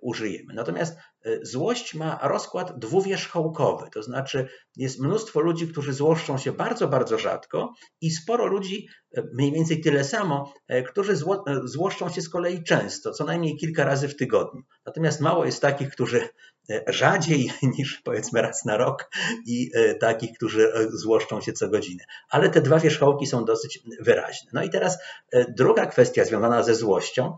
użyjemy. 0.00 0.54
Natomiast 0.54 0.96
złość 1.42 1.94
ma 1.94 2.18
rozkład 2.22 2.78
dwuwierzchołkowy, 2.78 3.90
to 3.92 4.02
znaczy 4.02 4.48
jest 4.76 5.00
mnóstwo 5.00 5.40
ludzi, 5.40 5.68
którzy 5.68 5.92
złoszczą 5.92 6.38
się 6.38 6.52
bardzo, 6.52 6.88
bardzo 6.88 7.18
rzadko 7.18 7.72
i 8.00 8.10
sporo 8.10 8.46
ludzi, 8.46 8.88
mniej 9.32 9.52
więcej 9.52 9.80
tyle 9.80 10.04
samo, 10.04 10.52
którzy 10.86 11.16
zło, 11.16 11.44
złoszczą 11.64 12.08
się 12.08 12.22
z 12.22 12.28
kolei 12.28 12.62
często, 12.62 13.12
co 13.12 13.24
najmniej 13.24 13.56
kilka 13.56 13.84
razy 13.84 14.08
w 14.08 14.16
tygodniu. 14.16 14.62
Natomiast 14.86 15.20
mało 15.20 15.44
jest 15.44 15.62
takich, 15.62 15.90
którzy 15.90 16.28
rzadziej 16.86 17.52
niż 17.78 18.00
powiedzmy 18.04 18.42
raz 18.42 18.64
na 18.64 18.76
rok 18.76 19.10
i 19.46 19.70
takich, 20.00 20.32
którzy 20.36 20.72
złoszczą 20.92 21.40
się 21.40 21.52
co 21.52 21.68
godzinę. 21.68 22.04
Ale 22.30 22.50
te 22.50 22.60
dwa 22.60 22.78
wierzchołki 22.78 23.26
są 23.26 23.44
dosyć 23.44 23.78
wyraźne. 24.00 24.50
No 24.52 24.62
i 24.62 24.70
teraz 24.70 24.98
druga 25.48 25.86
kwestia 25.86 26.24
związana 26.24 26.62
ze 26.62 26.74
złością 26.74 27.36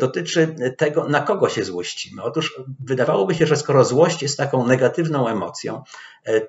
dotyczy 0.00 0.54
tego, 0.78 1.08
na 1.08 1.20
kogo 1.20 1.48
się 1.48 1.64
złościmy. 1.64 2.22
Otóż 2.22 2.60
wydawałoby 2.84 3.34
się, 3.34 3.46
że 3.46 3.56
skoro 3.56 3.84
złość 3.84 4.22
jest 4.22 4.38
taką 4.38 4.66
negatywną 4.66 5.28
emocją, 5.28 5.82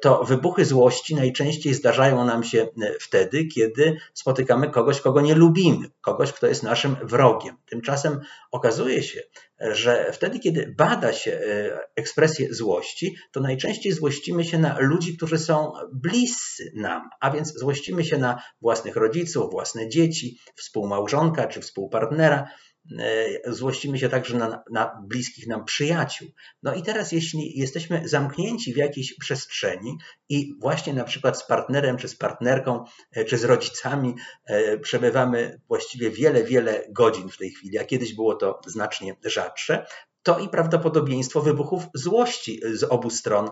to 0.01 0.23
wybuchy 0.23 0.65
złości 0.65 1.15
najczęściej 1.15 1.73
zdarzają 1.73 2.25
nam 2.25 2.43
się 2.43 2.67
wtedy, 2.99 3.45
kiedy 3.45 3.97
spotykamy 4.13 4.69
kogoś, 4.69 5.01
kogo 5.01 5.21
nie 5.21 5.35
lubimy, 5.35 5.89
kogoś, 6.01 6.33
kto 6.33 6.47
jest 6.47 6.63
naszym 6.63 6.95
wrogiem. 7.03 7.57
Tymczasem 7.65 8.19
okazuje 8.51 9.03
się, 9.03 9.21
że 9.71 10.11
wtedy, 10.11 10.39
kiedy 10.39 10.73
bada 10.77 11.13
się 11.13 11.31
e, 11.31 11.79
ekspresję 11.95 12.53
złości, 12.53 13.15
to 13.31 13.39
najczęściej 13.39 13.91
złościmy 13.91 14.43
się 14.43 14.59
na 14.59 14.79
ludzi, 14.79 15.17
którzy 15.17 15.37
są 15.37 15.71
bliscy 15.93 16.71
nam, 16.75 17.09
a 17.21 17.31
więc 17.31 17.53
złościmy 17.59 18.05
się 18.05 18.17
na 18.17 18.41
własnych 18.61 18.95
rodziców, 18.95 19.51
własne 19.51 19.89
dzieci, 19.89 20.37
współmałżonka 20.55 21.47
czy 21.47 21.61
współpartnera. 21.61 22.47
E, 22.99 23.53
złościmy 23.53 23.97
się 23.97 24.09
także 24.09 24.37
na, 24.37 24.63
na, 24.71 25.01
bliskich 25.07 25.47
nam 25.47 25.65
przyjaciół. 25.65 26.27
No 26.63 26.73
i 26.73 26.83
teraz, 26.83 27.11
jeśli 27.11 27.59
jesteśmy 27.59 28.07
zamknięci 28.07 28.73
w 28.73 28.77
jakiejś 28.77 29.17
przestrzeni 29.17 29.97
i 30.29 30.53
właśnie 30.59 30.93
na 30.93 31.03
przykład 31.03 31.39
z 31.39 31.47
partnerem, 31.47 31.97
czy 31.97 32.07
z 32.07 32.15
partnerką, 32.15 32.83
e, 33.11 33.25
czy 33.25 33.37
z 33.37 33.43
rodzicami 33.43 34.15
e, 34.45 34.77
przebywamy 34.77 35.61
właściwie 35.67 36.11
wiele, 36.11 36.43
wiele 36.43 36.85
godzin 36.89 37.29
w 37.29 37.37
tej 37.37 37.51
chwili, 37.51 37.77
a 37.77 37.83
kiedyś 37.83 38.13
było 38.13 38.35
to 38.35 38.61
znacznie 38.67 39.15
rzadsze, 39.25 39.85
to 40.23 40.39
i 40.39 40.49
prawdopodobieństwo 40.49 41.41
wybuchów 41.41 41.83
złości 41.93 42.61
z 42.73 42.83
obu 42.83 43.09
stron 43.09 43.49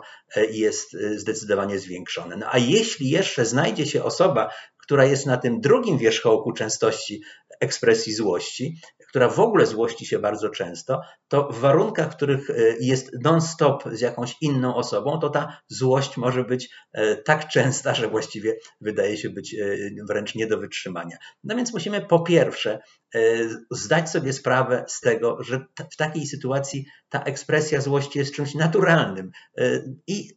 jest 0.51 0.97
zdecydowanie 1.15 1.79
zwiększone. 1.79 2.37
No 2.37 2.47
a 2.51 2.57
jeśli 2.57 3.09
jeszcze 3.09 3.45
znajdzie 3.45 3.85
się 3.85 4.03
osoba, 4.03 4.49
która 4.83 5.05
jest 5.05 5.25
na 5.25 5.37
tym 5.37 5.61
drugim 5.61 5.97
wierzchołku 5.97 6.53
częstości 6.53 7.21
ekspresji 7.59 8.13
złości, 8.13 8.77
która 9.09 9.29
w 9.29 9.39
ogóle 9.39 9.65
złości 9.65 10.05
się 10.05 10.19
bardzo 10.19 10.49
często, 10.49 11.01
to 11.27 11.47
w 11.51 11.59
warunkach, 11.59 12.11
w 12.11 12.15
których 12.15 12.49
e, 12.49 12.53
jest 12.79 13.11
non-stop 13.23 13.83
z 13.91 14.01
jakąś 14.01 14.35
inną 14.41 14.75
osobą, 14.75 15.19
to 15.19 15.29
ta 15.29 15.61
złość 15.67 16.17
może 16.17 16.43
być 16.43 16.69
e, 16.93 17.15
tak 17.15 17.47
częsta, 17.47 17.93
że 17.93 18.07
właściwie 18.07 18.55
wydaje 18.81 19.17
się 19.17 19.29
być 19.29 19.53
e, 19.55 19.77
wręcz 20.07 20.35
nie 20.35 20.47
do 20.47 20.57
wytrzymania. 20.57 21.17
No 21.43 21.55
więc 21.55 21.73
musimy 21.73 22.01
po 22.01 22.19
pierwsze 22.19 22.79
zdać 23.71 24.09
sobie 24.09 24.33
sprawę 24.33 24.85
z 24.87 24.99
tego, 24.99 25.37
że 25.43 25.65
w 25.91 25.95
takiej 25.95 26.27
sytuacji 26.27 26.85
ta 27.09 27.23
ekspresja 27.23 27.81
złości 27.81 28.19
jest 28.19 28.33
czymś 28.33 28.55
naturalnym 28.55 29.31
i 30.07 30.29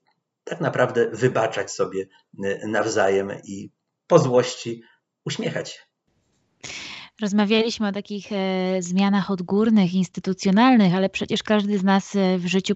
tak 0.44 0.60
naprawdę 0.60 1.10
wybaczać 1.12 1.70
sobie 1.70 2.06
nawzajem 2.66 3.30
i 3.44 3.70
po 4.06 4.18
złości 4.18 4.82
uśmiechać. 5.24 5.86
Rozmawialiśmy 7.20 7.88
o 7.88 7.92
takich 7.92 8.32
e, 8.32 8.82
zmianach 8.82 9.30
odgórnych, 9.30 9.94
instytucjonalnych, 9.94 10.94
ale 10.94 11.08
przecież 11.08 11.42
każdy 11.42 11.78
z 11.78 11.84
nas 11.84 12.16
e, 12.16 12.38
w 12.38 12.46
życiu 12.46 12.74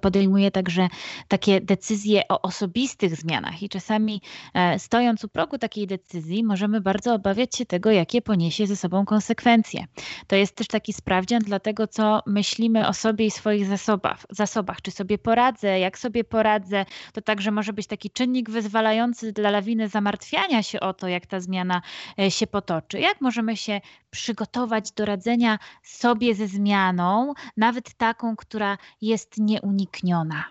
podejmuje 0.00 0.50
także 0.50 0.88
takie 1.28 1.60
decyzje 1.60 2.22
o 2.28 2.42
osobistych 2.42 3.16
zmianach 3.16 3.62
i 3.62 3.68
czasami 3.68 4.22
e, 4.54 4.78
stojąc 4.78 5.24
u 5.24 5.28
progu 5.28 5.58
takiej 5.58 5.86
decyzji 5.86 6.44
możemy 6.44 6.80
bardzo 6.80 7.14
obawiać 7.14 7.56
się 7.56 7.66
tego, 7.66 7.90
jakie 7.90 8.22
poniesie 8.22 8.66
ze 8.66 8.76
sobą 8.76 9.04
konsekwencje. 9.04 9.84
To 10.26 10.36
jest 10.36 10.56
też 10.56 10.66
taki 10.66 10.92
sprawdzian 10.92 11.42
dla 11.42 11.60
tego, 11.60 11.86
co 11.86 12.22
myślimy 12.26 12.88
o 12.88 12.92
sobie 12.92 13.26
i 13.26 13.30
swoich 13.30 13.66
zasobach, 13.66 14.24
zasobach. 14.30 14.82
Czy 14.82 14.90
sobie 14.90 15.18
poradzę, 15.18 15.78
jak 15.78 15.98
sobie 15.98 16.24
poradzę. 16.24 16.84
To 17.12 17.22
także 17.22 17.50
może 17.50 17.72
być 17.72 17.86
taki 17.86 18.10
czynnik 18.10 18.50
wyzwalający 18.50 19.32
dla 19.32 19.50
lawiny 19.50 19.88
zamartwiania 19.88 20.62
się 20.62 20.80
o 20.80 20.94
to, 20.94 21.08
jak 21.08 21.26
ta 21.26 21.40
zmiana 21.40 21.82
się 22.28 22.46
potoczy. 22.46 23.00
Jak 23.00 23.20
możemy 23.20 23.56
się 23.56 23.77
przygotować 24.10 24.92
do 24.92 25.04
radzenia 25.04 25.58
sobie 25.82 26.34
ze 26.34 26.46
zmianą, 26.46 27.34
nawet 27.56 27.94
taką, 27.94 28.36
która 28.36 28.78
jest 29.00 29.38
nieunikniona. 29.38 30.44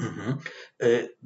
Mhm. 0.00 0.38
Y, 0.82 1.16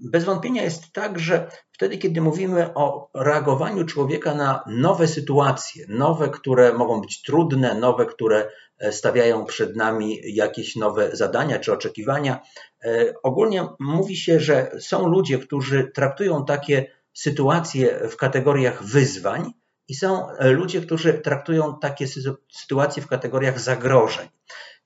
bez 0.00 0.24
wątpienia 0.24 0.62
jest 0.62 0.92
tak, 0.92 1.18
że 1.18 1.50
wtedy, 1.72 1.98
kiedy 1.98 2.20
mówimy 2.20 2.74
o 2.74 3.10
reagowaniu 3.14 3.84
człowieka 3.84 4.34
na 4.34 4.64
nowe 4.66 5.08
sytuacje, 5.08 5.86
nowe, 5.88 6.28
które 6.28 6.72
mogą 6.72 7.00
być 7.00 7.22
trudne, 7.22 7.74
nowe, 7.74 8.06
które 8.06 8.48
e, 8.78 8.92
stawiają 8.92 9.44
przed 9.44 9.76
nami 9.76 10.20
jakieś 10.24 10.76
nowe 10.76 11.16
zadania 11.16 11.58
czy 11.58 11.72
oczekiwania, 11.72 12.40
e, 12.84 13.14
ogólnie 13.22 13.68
mówi 13.80 14.16
się, 14.16 14.40
że 14.40 14.70
są 14.80 15.08
ludzie, 15.08 15.38
którzy 15.38 15.90
traktują 15.94 16.44
takie 16.44 16.90
sytuacje 17.12 18.08
w 18.08 18.16
kategoriach 18.16 18.84
wyzwań, 18.84 19.52
i 19.88 19.94
są 19.94 20.30
e, 20.30 20.50
ludzie, 20.50 20.80
którzy 20.80 21.14
traktują 21.14 21.78
takie 21.78 22.06
sytuacje 22.52 23.02
w 23.02 23.06
kategoriach 23.06 23.60
zagrożeń. 23.60 24.28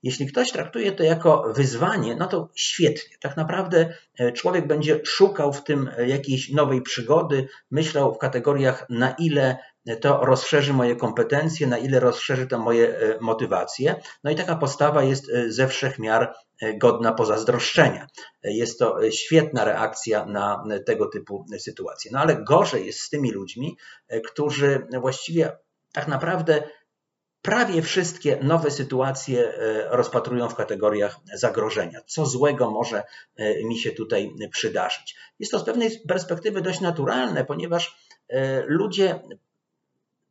Jeśli 0.02 0.26
ktoś 0.26 0.52
traktuje 0.52 0.92
to 0.92 1.02
jako 1.02 1.52
wyzwanie, 1.56 2.16
no 2.16 2.26
to 2.26 2.48
świetnie. 2.54 3.16
Tak 3.20 3.36
naprawdę 3.36 3.94
e, 4.18 4.32
człowiek 4.32 4.66
będzie 4.66 5.00
szukał 5.04 5.52
w 5.52 5.64
tym 5.64 5.90
e, 5.96 6.08
jakiejś 6.08 6.52
nowej 6.52 6.82
przygody, 6.82 7.48
myślał 7.70 8.14
w 8.14 8.18
kategoriach, 8.18 8.86
na 8.88 9.10
ile 9.10 9.58
to 10.00 10.24
rozszerzy 10.24 10.72
moje 10.72 10.96
kompetencje, 10.96 11.66
na 11.66 11.78
ile 11.78 12.00
rozszerzy 12.00 12.46
to 12.46 12.58
moje 12.58 13.16
motywacje. 13.20 13.94
No 14.24 14.30
i 14.30 14.34
taka 14.34 14.56
postawa 14.56 15.02
jest 15.02 15.30
ze 15.48 15.68
wszech 15.68 15.98
miar 15.98 16.34
godna 16.74 17.12
pozazdroszczenia. 17.12 18.06
Jest 18.44 18.78
to 18.78 19.10
świetna 19.10 19.64
reakcja 19.64 20.24
na 20.26 20.64
tego 20.86 21.06
typu 21.06 21.46
sytuacje. 21.58 22.10
No 22.14 22.20
ale 22.20 22.44
gorzej 22.44 22.86
jest 22.86 23.00
z 23.00 23.10
tymi 23.10 23.32
ludźmi, 23.32 23.76
którzy 24.26 24.86
właściwie 25.00 25.56
tak 25.92 26.08
naprawdę 26.08 26.62
prawie 27.42 27.82
wszystkie 27.82 28.38
nowe 28.42 28.70
sytuacje 28.70 29.52
rozpatrują 29.90 30.48
w 30.48 30.54
kategoriach 30.54 31.16
zagrożenia. 31.34 32.00
Co 32.06 32.26
złego 32.26 32.70
może 32.70 33.02
mi 33.64 33.78
się 33.78 33.90
tutaj 33.90 34.30
przydarzyć? 34.52 35.16
Jest 35.38 35.52
to 35.52 35.58
z 35.58 35.64
pewnej 35.64 35.90
perspektywy 36.08 36.60
dość 36.60 36.80
naturalne, 36.80 37.44
ponieważ 37.44 37.96
ludzie 38.66 39.20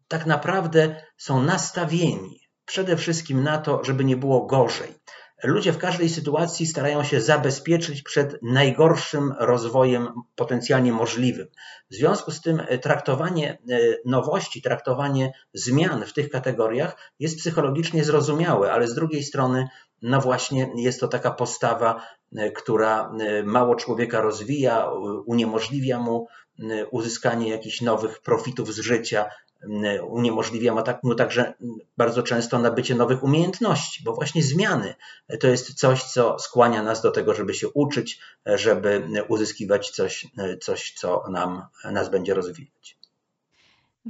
tak 0.10 0.26
naprawdę 0.26 0.96
są 1.18 1.44
nastawieni 1.44 2.40
przede 2.66 2.98
wszystkim 2.98 3.44
na 3.44 3.58
to, 3.58 3.84
żeby 3.84 4.06
nie 4.06 4.18
było 4.18 4.46
gorzej. 4.46 4.96
Ludzie 5.44 5.74
w 5.74 5.78
każdej 5.78 6.10
sytuacji 6.10 6.66
starają 6.66 7.04
się 7.04 7.22
zabezpieczyć 7.22 8.02
przed 8.02 8.44
najgorszym 8.44 9.34
rozwojem 9.40 10.08
potencjalnie 10.36 10.94
możliwym. 10.94 11.48
W 11.92 11.96
związku 11.96 12.32
z 12.32 12.42
tym 12.42 12.62
e, 12.68 12.78
traktowanie 12.78 13.52
e, 13.52 13.78
nowości, 14.06 14.62
traktowanie 14.62 15.32
zmian 15.54 16.06
w 16.06 16.14
tych 16.14 16.30
kategoriach 16.30 17.12
jest 17.20 17.38
psychologicznie 17.38 18.04
zrozumiałe, 18.04 18.72
ale 18.72 18.88
z 18.88 18.96
drugiej 18.96 19.24
strony, 19.24 19.68
no 20.02 20.22
właśnie, 20.22 20.72
jest 20.76 21.00
to 21.00 21.08
taka 21.08 21.32
postawa, 21.32 22.08
e, 22.36 22.52
która 22.52 23.12
mało 23.44 23.76
człowieka 23.76 24.22
rozwija, 24.22 24.92
uniemożliwia 25.26 26.00
mu 26.00 26.28
uzyskanie 26.92 27.50
jakichś 27.50 27.82
nowych 27.82 28.22
profitów 28.22 28.74
z 28.74 28.80
życia, 28.80 29.30
uniemożliwia 30.02 30.84
mu 31.04 31.16
także 31.16 31.54
bardzo 31.98 32.24
często 32.24 32.60
nabycie 32.60 32.96
nowych 32.96 33.24
umiejętności, 33.24 34.04
bo 34.04 34.14
właśnie 34.14 34.44
zmiany 34.44 34.96
to 35.40 35.48
jest 35.48 35.74
coś, 35.74 36.04
co 36.04 36.40
skłania 36.40 36.84
nas 36.84 37.02
do 37.02 37.12
tego, 37.12 37.34
żeby 37.34 37.54
się 37.54 37.70
uczyć, 37.70 38.20
żeby 38.46 39.08
uzyskiwać 39.28 39.90
coś, 39.90 40.28
coś 40.62 40.94
co 40.94 41.24
nam, 41.32 41.62
nas 41.92 42.10
będzie 42.10 42.34
rozwijać. 42.34 42.99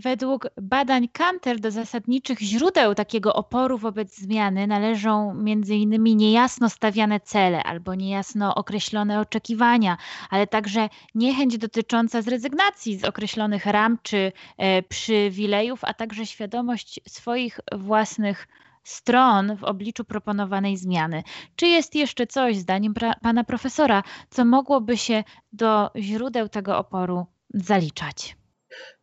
Według 0.01 0.47
badań 0.61 1.07
Kanter 1.07 1.59
do 1.59 1.71
zasadniczych 1.71 2.39
źródeł 2.39 2.95
takiego 2.95 3.33
oporu 3.33 3.77
wobec 3.77 4.15
zmiany 4.15 4.67
należą 4.67 5.31
m.in. 5.31 6.03
niejasno 6.03 6.69
stawiane 6.69 7.19
cele 7.19 7.63
albo 7.63 7.95
niejasno 7.95 8.55
określone 8.55 9.19
oczekiwania, 9.19 9.97
ale 10.29 10.47
także 10.47 10.89
niechęć 11.15 11.57
dotycząca 11.57 12.21
zrezygnacji 12.21 12.97
z 12.97 13.03
określonych 13.03 13.65
ram 13.65 13.97
czy 14.03 14.31
e, 14.57 14.83
przywilejów, 14.83 15.83
a 15.83 15.93
także 15.93 16.25
świadomość 16.25 16.99
swoich 17.07 17.59
własnych 17.71 18.47
stron 18.83 19.57
w 19.57 19.63
obliczu 19.63 20.05
proponowanej 20.05 20.77
zmiany. 20.77 21.23
Czy 21.55 21.67
jest 21.67 21.95
jeszcze 21.95 22.27
coś, 22.27 22.57
zdaniem 22.57 22.93
pana 23.21 23.43
profesora, 23.43 24.03
co 24.29 24.45
mogłoby 24.45 24.97
się 24.97 25.23
do 25.53 25.91
źródeł 25.95 26.49
tego 26.49 26.77
oporu 26.77 27.25
zaliczać? 27.53 28.38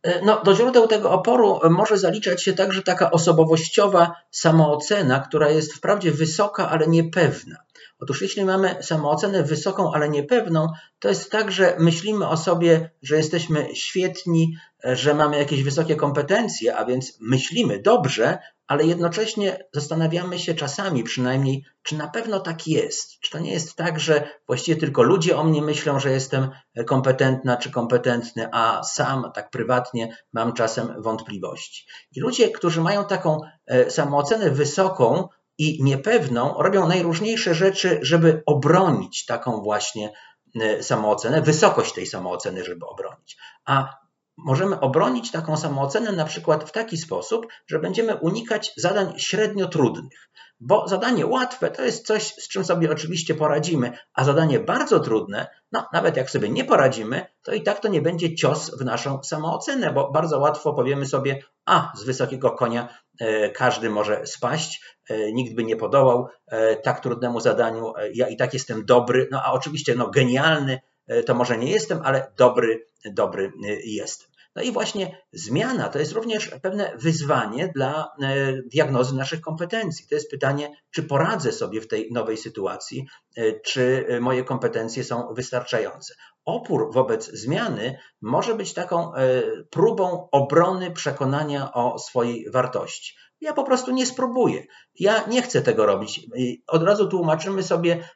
E, 0.03 0.25
no, 0.25 0.41
do 0.43 0.55
źródeł 0.55 0.87
tego 0.87 1.11
oporu 1.11 1.59
może 1.69 1.97
zaliczać 1.97 2.43
się 2.43 2.53
także 2.53 2.83
taka 2.83 3.11
osobowościowa 3.11 4.15
samoocena, 4.31 5.19
która 5.19 5.49
jest 5.49 5.73
wprawdzie 5.73 6.11
wysoka, 6.11 6.69
ale 6.69 6.87
niepewna. 6.87 7.55
Otóż 7.99 8.21
jeśli 8.21 8.45
mamy 8.45 8.83
samoocenę 8.83 9.43
wysoką, 9.43 9.93
ale 9.93 10.09
niepewną, 10.09 10.67
to 10.99 11.09
jest 11.09 11.31
tak, 11.31 11.51
że 11.51 11.75
myślimy 11.79 12.27
o 12.27 12.37
sobie, 12.37 12.91
że 13.01 13.17
jesteśmy 13.17 13.75
świetni, 13.75 14.57
że 14.83 15.13
mamy 15.13 15.37
jakieś 15.37 15.63
wysokie 15.63 15.95
kompetencje, 15.95 16.77
a 16.77 16.85
więc 16.85 17.17
myślimy 17.19 17.79
dobrze, 17.79 18.37
ale 18.67 18.85
jednocześnie 18.85 19.65
zastanawiamy 19.73 20.39
się 20.39 20.53
czasami 20.53 21.03
przynajmniej, 21.03 21.65
czy 21.83 21.97
na 21.97 22.07
pewno 22.07 22.39
tak 22.39 22.67
jest. 22.67 23.19
Czy 23.19 23.31
to 23.31 23.39
nie 23.39 23.51
jest 23.51 23.75
tak, 23.75 23.99
że 23.99 24.29
właściwie 24.47 24.79
tylko 24.79 25.03
ludzie 25.03 25.37
o 25.37 25.43
mnie 25.43 25.61
myślą, 25.61 25.99
że 25.99 26.11
jestem 26.11 26.49
kompetentna 26.85 27.57
czy 27.57 27.71
kompetentny, 27.71 28.49
a 28.51 28.83
sam 28.83 29.31
tak 29.35 29.49
prywatnie 29.49 30.17
mam 30.33 30.53
czasem 30.53 31.01
wątpliwości. 31.01 31.87
I 32.15 32.19
ludzie, 32.19 32.49
którzy 32.49 32.81
mają 32.81 33.05
taką 33.05 33.39
e, 33.65 33.91
samoocenę 33.91 34.51
wysoką 34.51 35.27
i 35.57 35.83
niepewną, 35.83 36.53
robią 36.57 36.87
najróżniejsze 36.87 37.55
rzeczy, 37.55 37.99
żeby 38.01 38.43
obronić 38.45 39.25
taką 39.25 39.61
właśnie 39.61 40.13
e, 40.61 40.83
samoocenę, 40.83 41.41
wysokość 41.41 41.93
tej 41.93 42.05
samooceny, 42.05 42.63
żeby 42.63 42.85
obronić. 42.85 43.37
A 43.65 44.06
możemy 44.37 44.79
obronić 44.79 45.31
taką 45.31 45.57
samoocenę 45.57 46.11
na 46.11 46.25
przykład 46.25 46.69
w 46.69 46.71
taki 46.71 46.97
sposób, 46.97 47.47
że 47.67 47.79
będziemy 47.79 48.15
unikać 48.15 48.73
zadań 48.77 49.13
średnio 49.17 49.67
trudnych. 49.67 50.29
Bo 50.59 50.87
zadanie 50.87 51.25
łatwe 51.25 51.71
to 51.71 51.83
jest 51.83 52.05
coś, 52.05 52.23
z 52.23 52.47
czym 52.47 52.65
sobie 52.65 52.91
oczywiście 52.91 53.35
poradzimy, 53.35 53.97
a 54.13 54.23
zadanie 54.23 54.59
bardzo 54.59 54.99
trudne, 54.99 55.47
no 55.71 55.85
nawet 55.93 56.17
jak 56.17 56.29
sobie 56.29 56.49
nie 56.49 56.65
poradzimy, 56.65 57.25
to 57.43 57.53
i 57.53 57.63
tak 57.63 57.79
to 57.79 57.87
nie 57.87 58.01
będzie 58.01 58.35
cios 58.35 58.71
w 58.79 58.85
naszą 58.85 59.23
samoocenę, 59.23 59.93
bo 59.93 60.11
bardzo 60.11 60.39
łatwo 60.39 60.73
powiemy 60.73 61.05
sobie, 61.05 61.39
a 61.65 61.91
z 61.95 62.03
wysokiego 62.03 62.51
konia 62.51 62.87
e, 63.19 63.49
każdy 63.49 63.89
może 63.89 64.25
spaść, 64.25 64.81
e, 65.09 65.31
nikt 65.31 65.55
by 65.55 65.63
nie 65.63 65.75
podołał 65.75 66.27
e, 66.47 66.75
tak 66.75 66.99
trudnemu 66.99 67.39
zadaniu, 67.39 67.93
ja 68.13 68.27
i 68.27 68.37
tak 68.37 68.53
jestem 68.53 68.85
dobry, 68.85 69.27
no 69.31 69.41
a 69.43 69.51
oczywiście 69.51 69.95
no, 69.95 70.09
genialny 70.09 70.79
to 71.25 71.33
może 71.33 71.57
nie 71.57 71.71
jestem, 71.71 71.99
ale 72.03 72.31
dobry, 72.37 72.87
dobry 73.05 73.51
jestem. 73.83 74.29
No 74.57 74.63
i 74.63 74.71
właśnie 74.71 75.21
zmiana 75.31 75.89
to 75.89 75.99
jest 75.99 76.11
również 76.11 76.49
pewne 76.61 76.91
wyzwanie 76.95 77.71
dla 77.75 78.11
e, 78.21 78.53
diagnozy 78.61 79.15
naszych 79.15 79.41
kompetencji. 79.41 80.07
To 80.09 80.15
jest 80.15 80.31
pytanie, 80.31 80.75
czy 80.91 81.03
poradzę 81.03 81.51
sobie 81.51 81.81
w 81.81 81.87
tej 81.87 82.11
nowej 82.11 82.37
sytuacji, 82.37 83.07
e, 83.35 83.59
czy 83.59 84.07
moje 84.21 84.43
kompetencje 84.43 85.03
są 85.03 85.33
wystarczające. 85.33 86.13
Opór 86.45 86.93
wobec 86.93 87.31
zmiany 87.31 87.99
może 88.21 88.55
być 88.55 88.73
taką 88.73 89.15
e, 89.15 89.41
próbą 89.69 90.29
obrony 90.31 90.91
przekonania 90.91 91.73
o 91.73 91.99
swojej 91.99 92.51
wartości. 92.51 93.15
Ja 93.41 93.53
po 93.53 93.63
prostu 93.63 93.91
nie 93.91 94.05
spróbuję. 94.05 94.65
Ja 94.99 95.27
nie 95.27 95.41
chcę 95.41 95.61
tego 95.61 95.85
robić. 95.85 96.27
Od 96.67 96.83
razu 96.83 97.07
tłumaczymy 97.07 97.63
sobie, 97.63 98.09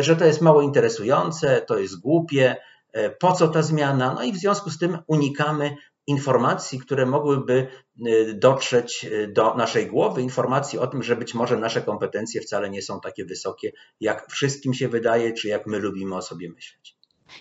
że 0.00 0.16
to 0.16 0.24
jest 0.24 0.40
mało 0.40 0.62
interesujące, 0.62 1.60
to 1.60 1.78
jest 1.78 2.00
głupie, 2.00 2.56
E, 2.96 3.10
po 3.10 3.32
co 3.32 3.48
ta 3.48 3.62
zmiana, 3.62 4.14
no 4.14 4.22
i 4.22 4.32
w 4.32 4.36
związku 4.36 4.70
z 4.70 4.78
tym 4.78 4.98
unikamy 5.06 5.76
informacji, 6.06 6.78
które 6.78 7.06
mogłyby 7.06 7.68
e, 8.06 8.34
dotrzeć 8.34 9.04
e, 9.04 9.28
do 9.28 9.54
naszej 9.54 9.86
głowy, 9.86 10.22
informacji 10.22 10.78
o 10.78 10.86
tym, 10.86 11.02
że 11.02 11.16
być 11.16 11.34
może 11.34 11.56
nasze 11.56 11.82
kompetencje 11.82 12.40
wcale 12.40 12.70
nie 12.70 12.82
są 12.82 13.00
takie 13.00 13.24
wysokie, 13.24 13.72
jak 14.00 14.30
wszystkim 14.30 14.74
się 14.74 14.88
wydaje, 14.88 15.32
czy 15.32 15.48
jak 15.48 15.66
my 15.66 15.78
lubimy 15.78 16.16
o 16.16 16.22
sobie 16.22 16.50
myśleć. 16.50 16.96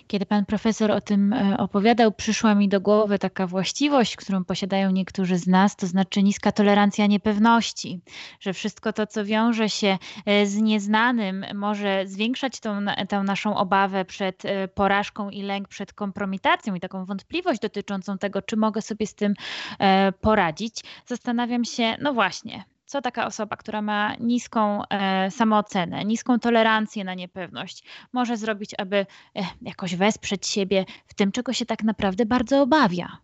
Kiedy 0.08 0.26
pan 0.26 0.46
profesor 0.46 0.92
o 0.92 1.02
tym 1.02 1.34
e, 1.34 1.58
opowiadał, 1.58 2.12
przyszła 2.12 2.56
mi 2.56 2.70
do 2.70 2.82
głowy 2.82 3.20
taka 3.20 3.48
właściwość, 3.48 4.16
którą 4.16 4.44
posiadają 4.44 4.92
niektórzy 4.92 5.38
z 5.38 5.48
nas, 5.48 5.76
to 5.76 5.88
znaczy 5.88 6.24
niska 6.24 6.52
tolerancja 6.52 7.08
niepewności, 7.08 8.02
że 8.40 8.54
wszystko 8.54 8.94
to, 8.94 9.08
co 9.08 9.26
wiąże 9.26 9.70
się 9.70 9.98
e, 10.26 10.46
z 10.46 10.56
nieznanym, 10.56 11.46
może 11.54 12.04
zwiększać 12.08 12.60
tą, 12.60 12.86
tą 13.10 13.24
naszą 13.24 13.58
obawę 13.58 14.06
przed 14.06 14.46
e, 14.46 14.68
porażką 14.68 15.30
i 15.30 15.42
lęk 15.42 15.68
przed 15.68 15.94
kompromitacją 15.94 16.76
i 16.76 16.80
taką 16.80 17.06
wątpliwość 17.06 17.60
dotyczącą 17.60 18.18
tego, 18.18 18.42
czy 18.42 18.58
mogę 18.58 18.82
sobie 18.82 19.08
z 19.08 19.16
tym 19.16 19.34
poradzić. 20.22 20.84
Zastanawiam 21.06 21.66
się, 21.66 21.96
no 22.02 22.14
właśnie, 22.14 22.64
co 22.96 23.02
taka 23.02 23.28
osoba, 23.28 23.56
która 23.58 23.82
ma 23.82 24.16
niską 24.20 24.82
e, 24.90 25.32
samoocenę, 25.32 26.06
niską 26.06 26.40
tolerancję 26.40 27.04
na 27.04 27.14
niepewność, 27.14 27.84
może 28.14 28.38
zrobić, 28.38 28.72
aby 28.78 28.96
e, 28.96 29.06
jakoś 29.62 29.96
wesprzeć 29.96 30.48
siebie 30.48 30.86
w 31.08 31.14
tym, 31.14 31.32
czego 31.32 31.54
się 31.54 31.66
tak 31.66 31.84
naprawdę 31.84 32.26
bardzo 32.26 32.62
obawia? 32.62 33.18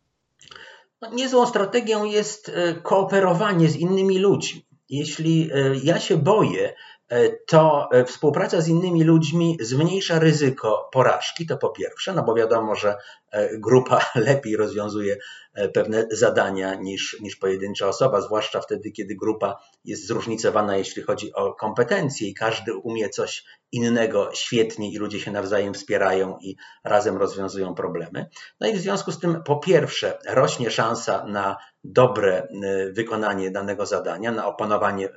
No, 1.02 1.14
niezłą 1.14 1.46
strategią 1.46 2.04
jest 2.04 2.50
e, 2.50 2.74
kooperowanie 2.74 3.70
z 3.70 3.76
innymi 3.76 4.20
ludźmi. 4.20 4.66
Jeśli 4.90 5.50
e, 5.54 5.76
ja 5.84 6.00
się 6.00 6.18
boję, 6.18 6.74
to 7.48 7.90
e, 7.92 8.06
współpraca 8.06 8.62
z 8.62 8.68
innymi 8.68 9.04
ludźmi 9.04 9.58
zmniejsza 9.62 10.20
ryzyko 10.20 10.90
porażki, 10.92 11.46
to 11.46 11.58
po 11.58 11.70
pierwsze, 11.70 12.14
no 12.14 12.24
bo 12.24 12.36
wiadomo, 12.36 12.76
że 12.76 12.96
e, 13.32 13.58
grupa 13.58 14.06
lepiej 14.16 14.58
rozwiązuje 14.58 15.18
pewne 15.74 16.08
zadania 16.12 16.76
niż, 16.76 17.18
niż 17.22 17.36
pojedyncza 17.36 17.88
osoba, 17.88 18.22
zwłaszcza 18.22 18.62
wtedy, 18.62 18.92
kiedy 18.92 19.16
grupa 19.16 19.58
jest 19.86 20.08
zróżnicowana, 20.08 20.78
jeśli 20.78 21.04
chodzi 21.04 21.34
o 21.34 21.54
kompetencje 21.54 22.28
i 22.28 22.34
każdy 22.34 22.76
umie 22.76 23.10
coś 23.10 23.44
innego 23.72 24.30
świetnie 24.34 24.92
i 24.92 24.98
ludzie 24.98 25.20
się 25.20 25.32
nawzajem 25.32 25.74
wspierają 25.74 26.38
i 26.42 26.56
razem 26.84 27.18
rozwiązują 27.18 27.76
problemy. 27.76 28.30
No 28.60 28.68
i 28.68 28.74
w 28.74 28.82
związku 28.82 29.12
z 29.12 29.20
tym, 29.20 29.44
po 29.44 29.56
pierwsze, 29.56 30.18
rośnie 30.28 30.72
szansa 30.72 31.26
na 31.28 31.58
dobre 31.84 32.48
wykonanie 32.92 33.52
danego 33.52 33.86
zadania, 33.86 34.32
na 34.32 34.48
opanowanie 34.48 35.10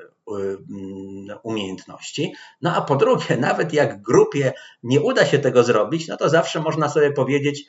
umiejętności. 1.42 2.32
No 2.62 2.74
a 2.74 2.82
po 2.82 2.96
drugie, 2.96 3.36
nawet 3.48 3.72
jak 3.72 4.02
grupie 4.02 4.52
nie 4.82 5.00
uda 5.00 5.26
się 5.26 5.38
tego 5.38 5.62
zrobić, 5.62 6.08
no 6.08 6.16
to 6.16 6.28
zawsze 6.28 6.60
można 6.60 6.88
sobie 6.88 7.12
powiedzieć, 7.12 7.64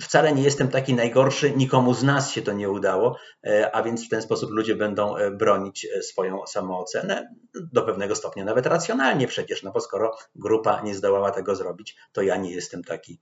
wcale 0.00 0.32
nie 0.32 0.42
jestem 0.42 0.68
taki 0.68 0.94
najgorszy, 0.94 1.50
nikomu 1.50 1.94
z 1.94 2.02
nas 2.02 2.30
się 2.30 2.42
to 2.42 2.52
nie 2.52 2.70
udało, 2.70 3.18
e, 3.46 3.74
a 3.74 3.82
więc 3.82 4.06
w 4.06 4.08
ten 4.08 4.22
sposób 4.22 4.50
ludzie 4.50 4.76
będą 4.76 5.16
e, 5.16 5.30
bronić 5.30 5.84
e, 5.84 6.02
swoją 6.02 6.46
samoocenę 6.46 7.34
do 7.72 7.82
pewnego 7.82 8.16
stopnia, 8.16 8.44
nawet 8.44 8.66
racjonalnie 8.66 9.26
przecież, 9.26 9.62
no 9.62 9.72
bo 9.72 9.80
skoro 9.80 10.16
grupa 10.34 10.80
nie 10.80 10.94
zdołała 10.94 11.30
tego 11.30 11.56
zrobić, 11.56 11.96
to 12.12 12.22
ja 12.22 12.36
nie 12.36 12.52
jestem 12.52 12.84
taki, 12.84 13.20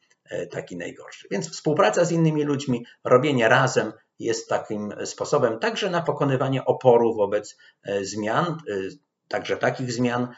taki 0.51 0.77
najgorszy. 0.77 1.29
Więc 1.31 1.51
współpraca 1.51 2.05
z 2.05 2.13
innymi 2.13 2.45
ludźmi, 2.45 2.87
robienie 3.05 3.49
razem 3.49 3.93
jest 4.19 4.49
takim 4.49 4.95
sposobem 5.05 5.59
także 5.59 5.91
na 5.91 6.03
pokonywanie 6.03 6.65
oporu 6.65 7.15
wobec 7.15 7.57
zmian, 8.03 8.57
także 9.29 9.57
takich 9.57 9.93
zmian, 9.93 10.29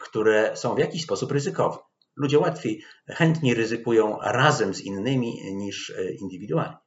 które 0.00 0.56
są 0.56 0.74
w 0.74 0.78
jakiś 0.78 1.02
sposób 1.02 1.32
ryzykowne. 1.32 1.91
Ludzie 2.22 2.38
łatwiej, 2.38 2.82
chętniej 3.08 3.54
ryzykują 3.54 4.18
razem 4.22 4.74
z 4.74 4.80
innymi 4.80 5.54
niż 5.54 5.90
e, 5.90 6.12
indywidualnie. 6.12 6.81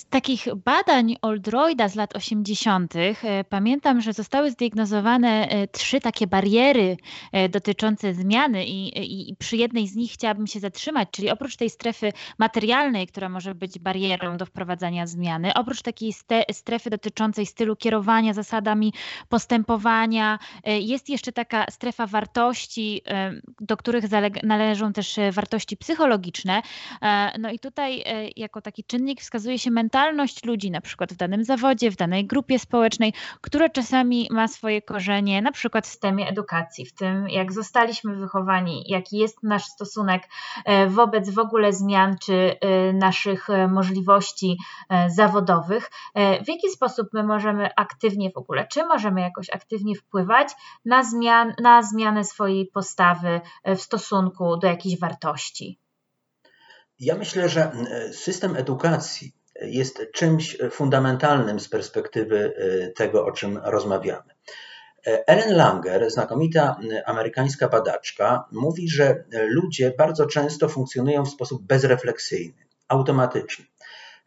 Z 0.00 0.04
takich 0.06 0.46
badań 0.64 1.16
Oldroyda 1.22 1.88
z 1.88 1.94
lat 1.94 2.16
80. 2.16 2.94
E, 2.96 3.44
pamiętam, 3.44 4.00
że 4.00 4.12
zostały 4.12 4.50
zdiagnozowane 4.50 5.48
e, 5.48 5.68
trzy 5.68 6.00
takie 6.00 6.26
bariery 6.26 6.96
e, 7.32 7.48
dotyczące 7.48 8.14
zmiany 8.14 8.64
i, 8.66 9.30
i, 9.30 9.36
przy 9.36 9.56
jednej 9.56 9.88
z 9.88 9.96
nich 9.96 10.12
chciałabym 10.12 10.46
się 10.46 10.60
zatrzymać, 10.60 11.08
czyli 11.10 11.30
oprócz 11.30 11.56
tej 11.56 11.70
strefy 11.70 12.12
materialnej, 12.38 13.06
która 13.06 13.28
może 13.28 13.54
być 13.54 13.78
barierą 13.78 14.36
do 14.36 14.46
wprowadzania 14.46 15.06
zmiany, 15.06 15.54
oprócz 15.54 15.82
takiej 15.82 16.12
strefy 16.52 16.90
dotyczącej 16.90 17.46
stylu 17.46 17.76
kierowania 17.76 18.34
zasadami 18.34 18.92
postępowania, 19.28 20.38
jest 20.64 21.08
jeszcze 21.08 21.32
taka 21.32 21.66
strefa 21.70 22.06
wartości, 22.06 23.02
do 23.60 23.76
których 23.76 24.04
należą 24.42 24.92
też 24.92 25.16
wartości 25.32 25.76
psychologiczne. 25.76 26.62
No 27.38 27.50
i 27.50 27.58
tutaj 27.58 28.04
jako 28.36 28.62
taki 28.62 28.84
czynnik 28.84 29.20
wskazuje 29.20 29.58
się 29.58 29.70
mentalność 29.70 29.89
mentalność 29.90 30.44
ludzi, 30.44 30.70
na 30.70 30.80
przykład 30.80 31.12
w 31.12 31.16
danym 31.16 31.44
zawodzie, 31.44 31.90
w 31.90 31.96
danej 31.96 32.26
grupie 32.26 32.58
społecznej, 32.58 33.12
które 33.40 33.70
czasami 33.70 34.28
ma 34.30 34.48
swoje 34.48 34.82
korzenie, 34.82 35.42
na 35.42 35.52
przykład 35.52 35.86
w 35.86 35.90
systemie 35.90 36.28
edukacji, 36.28 36.86
w 36.86 36.94
tym 36.94 37.28
jak 37.28 37.52
zostaliśmy 37.52 38.16
wychowani, 38.16 38.84
jaki 38.86 39.18
jest 39.18 39.42
nasz 39.42 39.64
stosunek 39.64 40.22
e, 40.64 40.86
wobec 40.86 41.30
w 41.30 41.38
ogóle 41.38 41.72
zmian 41.72 42.16
czy 42.18 42.34
e, 42.60 42.92
naszych 42.92 43.50
e, 43.50 43.68
możliwości 43.68 44.58
zawodowych, 45.08 45.90
w 46.14 46.48
jaki 46.48 46.70
sposób 46.70 47.08
my 47.12 47.22
możemy 47.22 47.70
aktywnie 47.76 48.30
w 48.30 48.36
ogóle, 48.36 48.66
czy 48.66 48.84
możemy 48.84 49.20
jakoś 49.20 49.50
aktywnie 49.50 49.94
wpływać 49.94 50.48
na, 50.84 51.04
zmian, 51.04 51.54
na 51.62 51.82
zmianę 51.82 52.24
swojej 52.24 52.66
postawy 52.66 53.40
w 53.64 53.80
stosunku 53.80 54.56
do 54.56 54.66
jakichś 54.66 55.00
wartości. 55.00 55.78
Ja 56.98 57.16
myślę, 57.16 57.48
że 57.48 57.72
system 58.12 58.56
edukacji 58.56 59.39
jest 59.60 60.06
czymś 60.12 60.56
fundamentalnym 60.70 61.60
z 61.60 61.68
perspektywy 61.68 62.54
e, 62.56 62.92
tego, 62.92 63.26
o 63.26 63.32
czym 63.32 63.60
rozmawiamy. 63.64 64.34
Ellen 65.04 65.56
Langer, 65.56 66.10
znakomita 66.10 66.76
amerykańska 67.06 67.68
badaczka, 67.68 68.44
mówi, 68.52 68.88
że 68.88 69.24
ludzie 69.32 69.92
bardzo 69.98 70.26
często 70.26 70.68
funkcjonują 70.68 71.24
w 71.24 71.30
sposób 71.30 71.62
bezrefleksyjny, 71.62 72.66
automatyczny. 72.88 73.64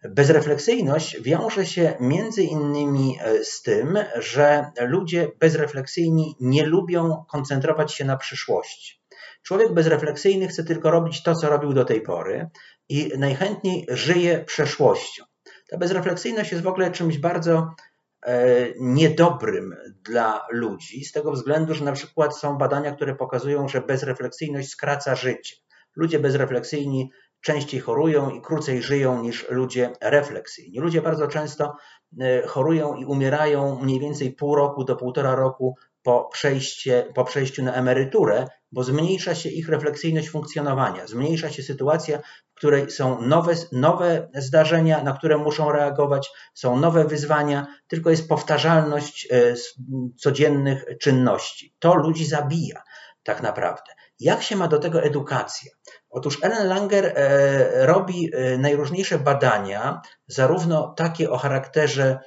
Bezrefleksyjność 0.10 1.22
wiąże 1.22 1.66
się 1.66 1.94
między 2.00 2.44
innymi 2.44 3.18
e, 3.22 3.44
z 3.44 3.62
tym, 3.62 3.98
że 4.16 4.72
ludzie 4.82 5.32
bezrefleksyjni 5.40 6.36
nie 6.40 6.66
lubią 6.66 7.26
koncentrować 7.30 7.94
się 7.94 8.06
na 8.06 8.18
przyszłości. 8.18 9.04
Człowiek 9.44 9.74
bezrefleksyjny 9.74 10.48
chce 10.48 10.64
tylko 10.64 10.92
robić 10.92 11.24
to, 11.24 11.36
co 11.36 11.50
robił 11.50 11.74
do 11.74 11.86
tej 11.86 12.02
pory 12.02 12.50
i 12.90 13.12
najchętniej 13.18 13.86
żyje 13.90 14.46
przeszłością. 14.46 15.24
Ta 15.70 15.78
bezrefleksyjność 15.78 16.52
jest 16.52 16.64
w 16.64 16.68
ogóle 16.68 16.92
czymś 16.92 17.18
bardzo 17.18 17.76
e, 18.26 18.68
niedobrym 18.80 19.76
dla 20.06 20.48
ludzi, 20.52 21.06
z 21.06 21.12
tego 21.12 21.32
względu, 21.32 21.74
że 21.74 21.86
na 21.86 21.92
przykład 21.92 22.38
są 22.38 22.58
badania, 22.58 22.96
które 22.96 23.16
pokazują, 23.16 23.68
że 23.68 23.82
bezrefleksyjność 23.82 24.70
skraca 24.70 25.16
życie. 25.16 25.56
Ludzie 25.96 26.20
bezrefleksyjni 26.20 27.12
częściej 27.42 27.80
chorują 27.80 28.30
i 28.30 28.42
krócej 28.42 28.82
żyją 28.82 29.22
niż 29.22 29.50
ludzie 29.50 29.94
refleksyjni. 30.02 30.80
Ludzie 30.80 31.02
bardzo 31.02 31.28
często 31.28 31.76
e, 32.22 32.48
chorują 32.48 32.96
i 32.96 33.06
umierają 33.06 33.80
mniej 33.80 34.00
więcej 34.00 34.32
pół 34.32 34.56
roku 34.56 34.84
do 34.84 34.96
półtora 34.96 35.36
roku 35.36 35.76
po, 36.04 36.30
przejście, 36.34 37.08
po 37.16 37.24
przejściu 37.24 37.64
na 37.64 37.74
emeryturę, 37.74 38.48
bo 38.72 38.84
zmniejsza 38.84 39.36
się 39.36 39.50
ich 39.50 39.70
refleksyjność 39.70 40.30
funkcjonowania, 40.30 41.08
zmniejsza 41.08 41.50
się 41.50 41.64
sytuacja, 41.64 42.20
w 42.52 42.56
której 42.56 42.92
są 42.92 43.22
nowe, 43.22 43.54
nowe 43.72 44.30
zdarzenia, 44.36 45.04
na 45.04 45.14
które 45.14 45.38
muszą 45.38 45.72
reagować, 45.72 46.30
są 46.54 46.80
nowe 46.80 47.06
wyzwania, 47.06 47.68
tylko 47.88 48.10
jest 48.10 48.30
powtarzalność 48.30 49.28
e, 49.32 49.54
codziennych 50.18 50.86
czynności. 51.02 51.76
To 51.80 51.96
ludzi 51.96 52.26
zabija 52.26 52.84
tak 53.24 53.44
naprawdę. 53.44 53.92
Jak 54.20 54.44
się 54.44 54.56
ma 54.56 54.68
do 54.68 54.80
tego 54.80 55.04
edukacja? 55.04 55.72
Otóż 56.10 56.44
Ellen 56.44 56.68
Langer 56.68 57.06
e, 57.06 57.86
robi 57.86 58.30
e, 58.34 58.58
najróżniejsze 58.58 59.20
badania, 59.20 60.02
zarówno 60.28 60.94
takie 60.98 61.32
o 61.32 61.38
charakterze 61.38 62.20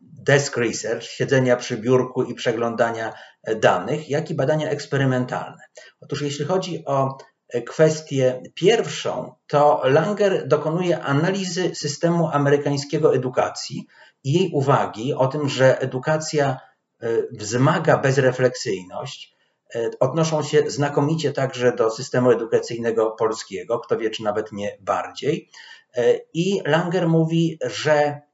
desk 0.00 0.56
research, 0.56 1.04
siedzenia 1.04 1.56
przy 1.56 1.76
biurku 1.76 2.22
i 2.22 2.34
przeglądania 2.34 3.12
danych, 3.56 4.10
jak 4.10 4.30
i 4.30 4.34
badania 4.34 4.70
eksperymentalne. 4.70 5.62
Otóż 6.00 6.22
jeśli 6.22 6.44
chodzi 6.44 6.84
o 6.86 7.18
kwestię 7.66 8.42
pierwszą, 8.54 9.34
to 9.46 9.80
Langer 9.84 10.48
dokonuje 10.48 11.02
analizy 11.02 11.74
systemu 11.74 12.28
amerykańskiego 12.28 13.14
edukacji 13.14 13.86
i 14.24 14.32
jej 14.32 14.50
uwagi 14.52 15.14
o 15.14 15.26
tym, 15.26 15.48
że 15.48 15.80
edukacja 15.80 16.56
e, 17.02 17.08
wzmaga 17.32 17.98
bezrefleksyjność, 17.98 19.36
e, 19.74 19.90
odnoszą 20.00 20.42
się 20.42 20.70
znakomicie 20.70 21.32
także 21.32 21.72
do 21.72 21.90
systemu 21.90 22.30
edukacyjnego 22.30 23.10
polskiego, 23.10 23.78
kto 23.78 23.96
wie, 23.96 24.10
czy 24.10 24.22
nawet 24.22 24.52
nie 24.52 24.76
bardziej. 24.80 25.50
E, 25.96 26.18
I 26.34 26.60
Langer 26.64 27.08
mówi, 27.08 27.58
że 27.62 28.20
E, 28.20 28.29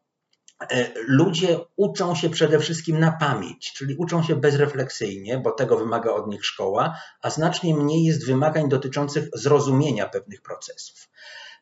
ludzie 1.07 1.59
uczą 1.77 2.14
się 2.14 2.31
przede 2.31 2.59
wszystkim 2.59 3.01
na 3.01 3.12
pamięć, 3.12 3.73
czyli 3.73 3.97
uczą 3.97 4.23
się 4.23 4.37
bezrefleksyjnie, 4.37 5.38
bo 5.38 5.51
tego 5.51 5.79
wymaga 5.79 6.11
od 6.11 6.27
nich 6.27 6.45
szkoła, 6.45 6.99
a 7.23 7.31
znacznie 7.31 7.75
mniej 7.75 8.05
jest 8.05 8.27
wymagań 8.27 8.69
dotyczących 8.69 9.29
zrozumienia 9.35 10.09
pewnych 10.09 10.42
procesów. 10.42 11.09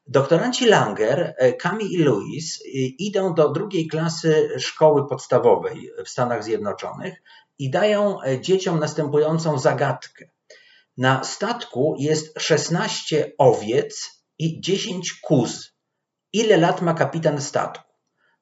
Doktoranci 0.06 0.66
Langer, 0.66 1.34
Kami 1.58 1.84
e, 1.84 1.88
i 1.88 1.96
Lewis 1.96 2.60
e, 2.60 2.68
idą 2.78 3.34
do 3.34 3.48
drugiej 3.48 3.86
klasy 3.88 4.48
szkoły 4.58 5.08
podstawowej 5.08 5.90
w 6.04 6.08
Stanach 6.08 6.44
Zjednoczonych 6.44 7.22
i 7.58 7.70
dają 7.70 8.18
dzieciom 8.40 8.78
następującą 8.80 9.58
zagadkę. 9.58 10.30
Na 10.96 11.24
statku 11.24 11.96
jest 11.98 12.40
16 12.40 13.32
owiec 13.38 14.24
i 14.38 14.60
10 14.60 15.12
kóz. 15.12 15.74
Ile 16.32 16.56
lat 16.56 16.82
ma 16.82 16.94
kapitan 16.94 17.40
statku? 17.40 17.93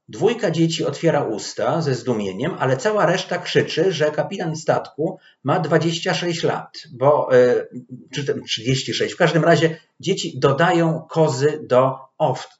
Dwójka 0.09 0.51
dzieci 0.51 0.85
otwiera 0.85 1.25
usta 1.25 1.83
ze 1.83 1.95
zdumieniem, 1.95 2.57
ale 2.59 2.77
cała 2.77 3.07
reszta 3.07 3.39
krzyczy, 3.39 3.93
że 3.93 4.11
kapitan 4.11 4.57
statku 4.57 5.19
ma 5.45 5.61
26 5.61 6.43
lat, 6.43 6.79
bo, 6.93 7.37
e, 7.37 7.67
czy 8.15 8.25
36. 8.47 9.15
W 9.15 9.17
każdym 9.17 9.45
razie 9.45 9.81
dzieci 10.01 10.39
dodają 10.39 11.07
kozy 11.11 11.61
do 11.63 11.99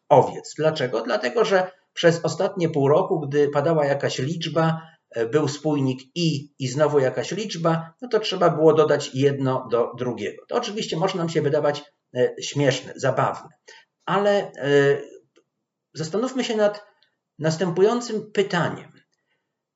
owiec. 0.09 0.55
Dlaczego? 0.57 1.03
Dlatego, 1.03 1.45
że 1.45 1.71
przez 1.93 2.21
ostatnie 2.25 2.69
pół 2.69 2.89
roku, 2.89 3.21
gdy 3.21 3.49
padała 3.49 3.87
jakaś 3.87 4.19
liczba, 4.19 4.81
e, 5.11 5.27
był 5.27 5.49
spójnik 5.49 6.01
i 6.15 6.53
i 6.59 6.69
znowu 6.69 6.99
jakaś 6.99 7.31
liczba, 7.31 7.95
no 8.03 8.09
to 8.09 8.21
trzeba 8.21 8.51
było 8.51 8.75
dodać 8.75 9.11
jedno 9.15 9.69
do 9.71 9.93
drugiego. 9.99 10.43
To 10.49 10.57
oczywiście 10.57 10.97
może 10.97 11.19
nam 11.19 11.29
się 11.29 11.43
wydawać 11.43 11.85
e, 12.17 12.35
śmieszne, 12.43 12.93
zabawne, 12.97 13.49
ale 14.05 14.53
zastanówmy 15.95 16.45
się 16.45 16.57
nad 16.57 16.92
następującym 17.43 18.33
pytaniem. 18.33 18.93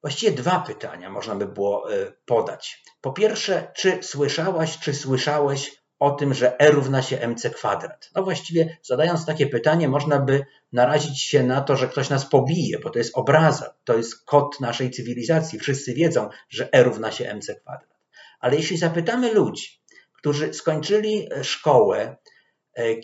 Właściwie 0.03 0.33
dwa 0.33 0.61
pytania 0.61 1.11
można 1.11 1.35
by 1.35 1.47
było 1.47 1.93
e, 1.93 2.13
podać. 2.27 2.83
Po 3.01 3.13
pierwsze, 3.13 3.73
czy 3.77 4.03
słyszałaś, 4.03 4.79
czy 4.79 4.95
słyszałeś 4.95 5.83
o 5.99 6.11
tym, 6.11 6.35
że 6.35 6.61
E 6.61 6.71
równa 6.71 7.03
się 7.03 7.21
mc 7.21 7.51
kwadrat? 7.51 8.11
No 8.15 8.23
właściwie 8.23 8.79
zadając 8.83 9.27
takie 9.27 9.47
pytanie, 9.47 9.89
można 9.89 10.19
by 10.19 10.45
narazić 10.73 11.23
się 11.23 11.43
na 11.43 11.61
to, 11.61 11.77
że 11.77 11.89
ktoś 11.89 12.11
nas 12.11 12.27
pobije, 12.27 12.79
bo 12.79 12.91
to 12.91 12.99
jest 12.99 13.19
obraza, 13.19 13.75
to 13.85 13.97
jest 13.97 14.25
kod 14.25 14.61
naszej 14.61 14.91
cywilizacji. 14.91 15.59
Wszyscy 15.59 15.95
wiedzą, 15.95 16.29
że 16.49 16.69
E 16.73 16.83
równa 16.83 17.13
się 17.13 17.31
mc 17.31 17.55
kwadrat. 17.55 17.97
Ale 18.41 18.57
jeśli 18.57 18.77
zapytamy 18.77 19.33
ludzi, 19.33 19.81
którzy 20.13 20.55
skończyli 20.55 21.29
e, 21.33 21.45
szkołę, 21.45 22.17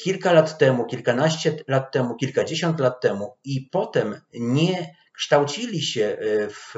kilka 0.02 0.32
lat 0.32 0.58
temu, 0.58 0.86
kilkanaście 0.86 1.56
lat 1.68 1.92
temu, 1.92 2.16
kilkadziesiąt 2.16 2.80
lat 2.80 3.00
temu 3.00 3.36
i 3.44 3.68
potem 3.72 4.20
nie 4.32 4.94
kształcili 5.12 5.82
się 5.82 6.04
e, 6.04 6.48
w 6.48 6.74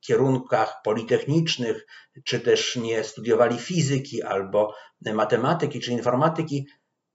kierunkach 0.00 0.82
politechnicznych, 0.84 1.86
czy 2.24 2.40
też 2.40 2.76
nie 2.76 3.04
studiowali 3.04 3.58
fizyki 3.58 4.22
albo 4.22 4.74
matematyki 5.14 5.80
czy 5.80 5.92
informatyki, 5.92 6.66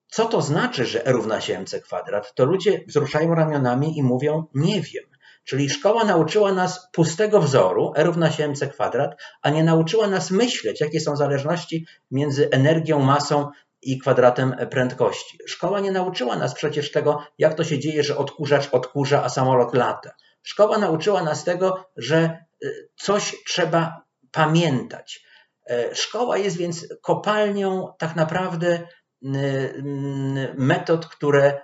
co 0.08 0.25
to 0.25 0.41
znaczy, 0.41 0.86
że 0.86 1.06
E 1.06 1.12
równa 1.12 1.41
się 1.41 1.58
mc 1.58 1.80
kwadrat, 1.80 2.34
to 2.34 2.45
ludzie 2.45 2.84
wzruszają 2.88 3.36
ramionami 3.36 3.97
i 3.97 4.04
mówią 4.04 4.45
nie 4.54 4.82
wiem. 4.82 5.04
Czyli 5.43 5.69
szkoła 5.69 6.04
nauczyła 6.04 6.54
nas 6.54 6.88
pustego 6.91 7.41
wzoru, 7.41 7.93
E 7.95 8.04
równa 8.04 8.32
się 8.32 8.45
mc 8.45 8.67
kwadrat, 8.67 9.21
a 9.41 9.49
nie 9.49 9.63
nauczyła 9.63 10.08
nas 10.08 10.32
myśleć, 10.32 10.82
jakie 10.82 10.99
są 10.99 11.15
zależności 11.15 11.86
między 12.12 12.49
energią, 12.52 12.99
masą 12.99 13.49
i 13.82 14.00
kwadratem 14.00 14.56
prędkości. 14.72 15.38
Szkoła 15.48 15.80
nie 15.80 15.92
nauczyła 15.92 16.36
nas 16.36 16.54
przecież 16.54 16.92
tego, 16.92 17.24
jak 17.38 17.54
to 17.54 17.63
się 17.63 17.80
dzieje, 17.80 18.04
że 18.04 18.18
odkurzacz 18.18 18.70
odkurza, 18.72 19.24
a 19.24 19.30
samolot 19.30 19.74
lata. 19.74 20.12
Szkoła 20.44 20.78
nauczyła 20.78 21.24
nas 21.24 21.44
tego, 21.44 21.89
że 21.98 22.46
y, 22.63 22.89
coś 22.96 23.36
trzeba 23.48 24.02
pamiętać. 24.32 25.26
E, 25.70 25.96
szkoła 25.96 26.38
jest 26.38 26.58
więc 26.58 26.88
kopalnią 27.02 27.94
tak 28.00 28.15
naprawdę 28.15 28.88
metod, 30.58 31.08
które 31.08 31.62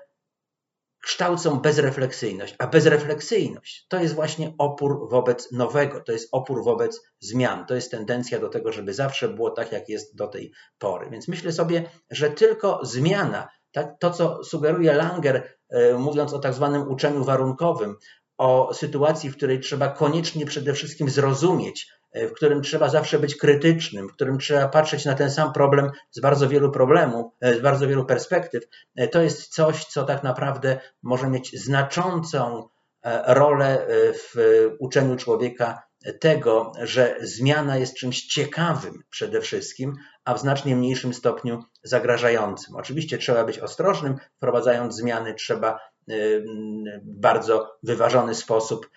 kształcą 1.05 1.59
bezrefleksyjność, 1.59 2.55
a 2.59 2.67
bezrefleksyjność 2.67 3.85
to 3.89 3.99
jest 3.99 4.15
właśnie 4.15 4.53
opór 4.57 5.09
wobec 5.09 5.51
nowego, 5.51 6.01
to 6.01 6.11
jest 6.11 6.29
opór 6.31 6.63
wobec 6.63 7.01
zmian, 7.19 7.65
to 7.65 7.75
jest 7.75 7.91
tendencja 7.91 8.39
do 8.39 8.49
tego, 8.49 8.71
żeby 8.71 8.93
zawsze 8.93 9.29
było 9.29 9.51
tak, 9.51 9.71
jak 9.71 9.89
jest 9.89 10.15
do 10.15 10.27
tej 10.27 10.51
pory. 10.77 11.09
Więc 11.09 11.27
myślę 11.27 11.51
sobie, 11.51 11.89
że 12.11 12.29
tylko 12.29 12.79
zmiana, 12.83 13.47
tak, 13.71 13.93
to 13.99 14.11
co 14.11 14.43
sugeruje 14.43 14.93
Langer, 14.93 15.57
e, 15.69 15.93
mówiąc 15.93 16.33
o 16.33 16.39
tak 16.39 16.53
zwanym 16.53 16.87
uczeniu 16.87 17.23
warunkowym, 17.23 17.95
o 18.37 18.73
sytuacji, 18.73 19.29
w 19.29 19.37
której 19.37 19.59
trzeba 19.59 19.89
koniecznie 19.89 20.45
przede 20.45 20.73
wszystkim 20.73 21.09
zrozumieć, 21.09 21.87
w 22.15 22.31
którym 22.33 22.61
trzeba 22.61 22.89
zawsze 22.89 23.19
być 23.19 23.35
krytycznym, 23.35 24.09
w 24.09 24.13
którym 24.13 24.37
trzeba 24.37 24.67
patrzeć 24.67 25.05
na 25.05 25.13
ten 25.13 25.31
sam 25.31 25.53
problem 25.53 25.91
z 26.11 26.19
bardzo 26.19 26.49
wielu 26.49 26.71
problemów, 26.71 27.31
z 27.41 27.59
bardzo 27.61 27.87
wielu 27.87 28.05
perspektyw, 28.05 28.63
to 29.11 29.21
jest 29.21 29.53
coś, 29.53 29.85
co 29.85 30.03
tak 30.03 30.23
naprawdę 30.23 30.79
może 31.03 31.29
mieć 31.29 31.59
znaczącą 31.59 32.69
e, 33.03 33.33
rolę 33.33 33.87
e, 33.87 33.87
w 34.13 34.35
uczeniu 34.79 35.15
człowieka 35.15 35.83
tego, 36.19 36.71
że 36.81 37.15
zmiana 37.21 37.77
jest 37.77 37.95
czymś 37.95 38.25
ciekawym 38.25 39.03
przede 39.09 39.41
wszystkim, 39.41 39.93
a 40.25 40.33
w 40.33 40.39
znacznie 40.39 40.75
mniejszym 40.75 41.13
stopniu 41.13 41.63
zagrażającym. 41.83 42.75
Oczywiście 42.75 43.17
trzeba 43.17 43.43
być 43.43 43.59
ostrożnym, 43.59 44.15
wprowadzając 44.37 44.95
zmiany, 44.95 45.33
trzeba 45.33 45.79
w 46.07 47.19
bardzo 47.19 47.77
wyważony 47.83 48.35
sposób 48.35 48.89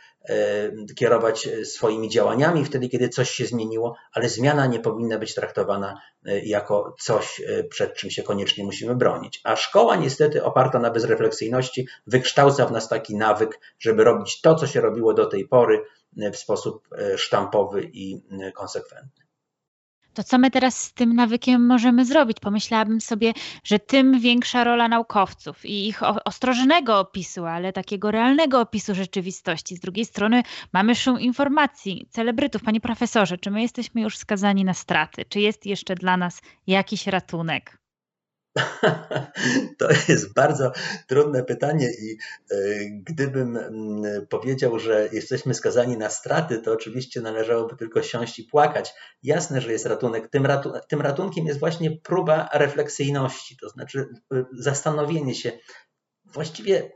kierować 0.97 1.49
swoimi 1.65 2.09
działaniami 2.09 2.65
wtedy, 2.65 2.89
kiedy 2.89 3.09
coś 3.09 3.31
się 3.31 3.47
zmieniło, 3.47 3.97
ale 4.13 4.29
zmiana 4.29 4.67
nie 4.67 4.81
powinna 4.81 5.19
być 5.19 5.35
traktowana 5.35 6.01
e, 6.27 6.41
jako 6.41 6.97
coś, 7.01 7.41
e, 7.41 7.65
przed 7.65 7.95
czym 7.95 8.11
się 8.11 8.23
koniecznie 8.23 8.65
musimy 8.65 8.95
bronić. 8.95 9.41
A 9.45 9.57
szkoła 9.57 9.97
niestety 9.97 10.45
oparta 10.45 10.79
na 10.79 10.91
bezrefleksyjności 10.91 11.89
wykształca 12.07 12.67
w 12.67 12.73
nas 12.73 12.89
taki 12.89 13.17
nawyk, 13.17 13.61
żeby 13.79 14.05
robić 14.05 14.41
to, 14.41 14.55
co 14.55 14.67
się 14.67 14.81
robiło 14.81 15.15
do 15.15 15.27
tej 15.27 15.49
pory 15.49 15.85
e, 16.19 16.31
w 16.31 16.37
sposób 16.37 16.89
sztampowy 17.17 17.91
i 17.93 18.23
konsekwentny 18.55 19.28
to 20.19 20.25
co 20.25 20.39
my 20.39 20.51
teraz 20.51 20.79
z 20.79 20.93
tym 20.93 21.15
nawykiem 21.15 21.67
możemy 21.67 22.05
zrobić? 22.05 22.41
Pomyślałabym 22.41 23.01
sobie, 23.01 23.33
że 23.65 23.79
tym 23.79 24.21
większa 24.21 24.65
rola 24.65 24.89
naukowców 24.89 25.67
i 25.67 25.89
ich 25.89 26.03
ostrożnego 26.25 26.99
opisu, 26.99 27.47
ale 27.47 27.73
takiego 27.73 28.11
realnego 28.11 28.61
opisu 28.61 28.95
rzeczywistości. 28.95 29.77
Z 29.77 29.81
drugiej 29.81 30.05
strony 30.05 30.43
mamy 30.73 30.95
szum 30.95 31.21
informacji, 31.21 32.07
celebrytów. 32.11 32.63
Panie 32.63 32.81
profesorze, 32.81 33.39
czy 33.39 33.51
my 33.51 33.63
jesteśmy 33.63 34.01
już 34.01 34.17
skazani 34.17 34.65
na 34.65 34.75
straty? 34.75 35.25
Czy 35.29 35.41
jest 35.41 35.67
jeszcze 35.67 35.95
dla 35.95 36.17
nas 36.17 36.41
jakiś 36.67 37.07
ratunek? 37.07 37.78
To 39.79 39.89
jest 40.09 40.35
bardzo 40.35 40.73
trudne 41.07 41.45
pytanie 41.45 41.89
i 42.03 42.17
e, 42.51 42.57
gdybym 43.03 43.57
mm, 43.57 44.27
powiedział, 44.27 44.79
że 44.79 45.09
jesteśmy 45.13 45.55
skazani 45.55 45.97
na 45.97 46.11
straty, 46.11 46.59
to 46.59 46.73
oczywiście 46.73 47.21
należałoby 47.21 47.77
tylko 47.77 48.03
siąść 48.03 48.39
i 48.39 48.45
płakać. 48.45 48.95
Jasne, 49.23 49.61
że 49.61 49.73
jest 49.73 49.87
ratunek. 49.87 50.29
Tym, 50.29 50.47
ratu 50.47 50.73
tym 50.89 51.01
ratunkiem 51.01 51.47
jest 51.47 51.61
właśnie 51.61 51.91
próba 51.91 52.49
refleksyjności, 52.53 53.57
to 53.57 53.69
znaczy 53.69 54.09
e, 54.33 54.45
zastanowienie 54.53 55.35
się 55.35 55.53
właściwie 56.25 56.93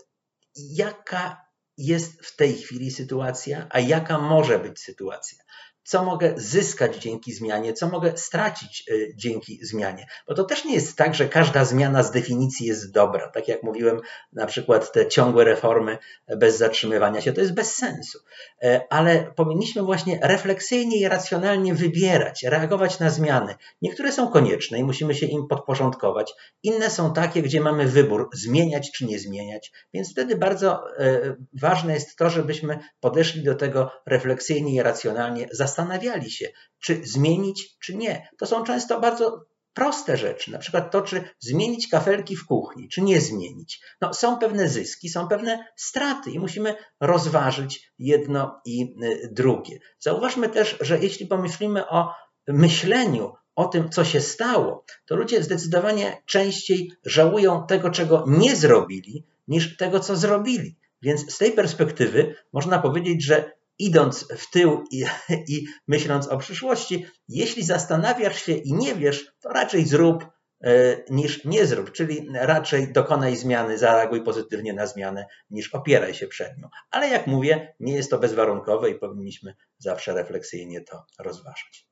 jaka 0.57 1.43
jest 1.77 2.27
w 2.27 2.37
tej 2.37 2.55
chwili 2.55 2.91
sytuacja, 2.91 3.67
a 3.71 3.81
jaka 3.81 4.19
może 4.19 4.59
być 4.59 4.81
sytuacja 4.81 5.41
co 5.85 6.05
mogę 6.05 6.35
zyskać 6.37 6.97
dzięki 6.97 7.33
zmianie, 7.33 7.72
co 7.72 7.89
mogę 7.89 8.12
stracić 8.16 8.85
y, 8.91 9.14
dzięki 9.16 9.59
zmianie. 9.62 10.07
Bo 10.28 10.35
to 10.35 10.45
też 10.45 10.64
nie 10.64 10.74
jest 10.74 10.97
tak, 10.97 11.14
że 11.14 11.28
każda 11.28 11.64
zmiana 11.64 12.03
z 12.03 12.11
definicji 12.11 12.66
jest 12.66 12.93
dobra. 12.93 13.28
Tak 13.28 13.49
jak 13.49 13.62
mówiłem, 13.62 14.01
na 14.33 14.47
przykład 14.47 14.93
te 14.93 15.09
ciągłe 15.09 15.45
reformy 15.45 15.99
bez 16.37 16.59
zatrzymywania 16.59 17.20
się, 17.20 17.33
to 17.33 17.41
jest 17.41 17.55
bez 17.55 17.74
sensu. 17.74 18.18
E, 18.62 18.80
ale 18.91 19.33
powinniśmy 19.37 19.83
właśnie 19.83 20.18
refleksyjnie 20.22 21.01
i 21.01 21.09
racjonalnie 21.09 21.74
wybierać, 21.74 22.43
reagować 22.43 22.99
na 22.99 23.11
zmiany. 23.11 23.55
Niektóre 23.83 24.12
są 24.12 24.28
konieczne 24.28 24.78
i 24.78 24.85
musimy 24.85 25.14
się 25.14 25.26
im 25.26 25.49
podporządkować. 25.49 26.33
Inne 26.62 26.91
są 26.91 27.12
takie, 27.12 27.43
gdzie 27.43 27.61
mamy 27.61 27.87
wybór 27.87 28.28
zmieniać 28.35 28.93
czy 28.93 29.07
nie 29.07 29.18
zmieniać. 29.18 29.72
Więc 29.95 30.12
wtedy 30.12 30.37
bardzo 30.37 30.99
e, 30.99 31.37
ważne 31.61 31.95
jest 31.95 32.16
to, 32.16 32.30
żebyśmy 32.30 32.78
podeszli 33.01 33.43
do 33.43 33.55
tego 33.55 33.91
refleksyjnie 34.07 34.74
i 34.74 34.83
racjonalnie, 34.83 35.47
zastanawiali 35.73 36.31
się, 36.31 36.49
czy 36.79 37.01
zmienić, 37.05 37.77
czy 37.79 37.97
nie. 37.97 38.29
To 38.39 38.47
są 38.47 38.64
często 38.64 39.01
bardzo 39.01 39.45
proste 39.75 40.16
rzeczy, 40.16 40.51
na 40.51 40.59
przykład 40.59 40.91
to, 40.91 41.03
czy 41.03 41.25
zmienić 41.41 41.89
kafelki 41.89 42.37
w 42.37 42.47
kuchni, 42.47 42.89
czy 42.89 43.03
nie 43.03 43.20
zmienić. 43.20 43.81
No, 44.01 44.14
są 44.14 44.39
pewne 44.39 44.68
zyski, 44.68 45.09
są 45.09 45.29
pewne 45.29 45.66
straty 45.77 46.31
i 46.31 46.39
musimy 46.39 46.75
rozważyć 47.01 47.93
jedno 47.99 48.61
i 48.64 48.95
y, 49.03 49.29
drugie. 49.33 49.79
Zauważmy 49.99 50.49
też, 50.49 50.79
że 50.81 50.99
jeśli 50.99 51.27
pomyślimy 51.27 51.89
o 51.89 52.11
myśleniu 52.49 53.33
o 53.55 53.64
tym, 53.64 53.91
co 53.91 54.05
się 54.05 54.20
stało, 54.20 54.85
to 55.07 55.16
ludzie 55.16 55.43
zdecydowanie 55.43 56.23
częściej 56.27 56.93
żałują 57.05 57.66
tego, 57.66 57.91
czego 57.91 58.25
nie 58.29 58.57
zrobili, 58.57 59.27
niż 59.49 59.77
tego, 59.77 60.01
co 60.01 60.16
zrobili. 60.16 60.77
Więc 61.03 61.35
z 61.35 61.39
tej 61.39 61.53
perspektywy 61.53 62.35
można 62.53 62.79
powiedzieć, 62.79 63.25
że 63.25 63.53
idąc 63.83 64.28
w 64.37 64.51
tył 64.51 64.85
i, 64.91 65.05
i, 65.55 65.66
myśląc 65.89 66.28
o 66.28 66.39
przyszłości, 66.39 67.07
jeśli 67.28 67.62
zastanawiasz 67.62 68.43
się 68.43 68.53
i 68.53 68.72
nie 68.72 68.95
wiesz, 68.95 69.33
to 69.41 69.49
raczej 69.49 69.87
zrób 69.87 70.26
e, 70.64 70.70
niż 71.11 71.45
nie 71.45 71.66
zrób, 71.66 71.93
czyli 71.93 72.28
raczej 72.35 72.93
dokonaj 72.93 73.37
zmiany, 73.37 73.78
zareaguj 73.78 74.24
pozytywnie 74.24 74.72
na 74.72 74.87
zmianę, 74.87 75.26
niż 75.51 75.74
opieraj 75.74 76.14
się 76.14 76.26
przed 76.26 76.59
nią. 76.59 76.68
Ale 76.91 77.09
jak 77.09 77.26
mówię, 77.26 77.74
nie 77.80 77.95
jest 77.95 78.11
to 78.11 78.18
bezwarunkowe 78.18 78.91
i 78.91 78.95
powinniśmy 78.95 79.55
zawsze 79.78 80.14
refleksyjnie 80.14 80.80
to 80.80 81.05
rozważać. 81.18 81.91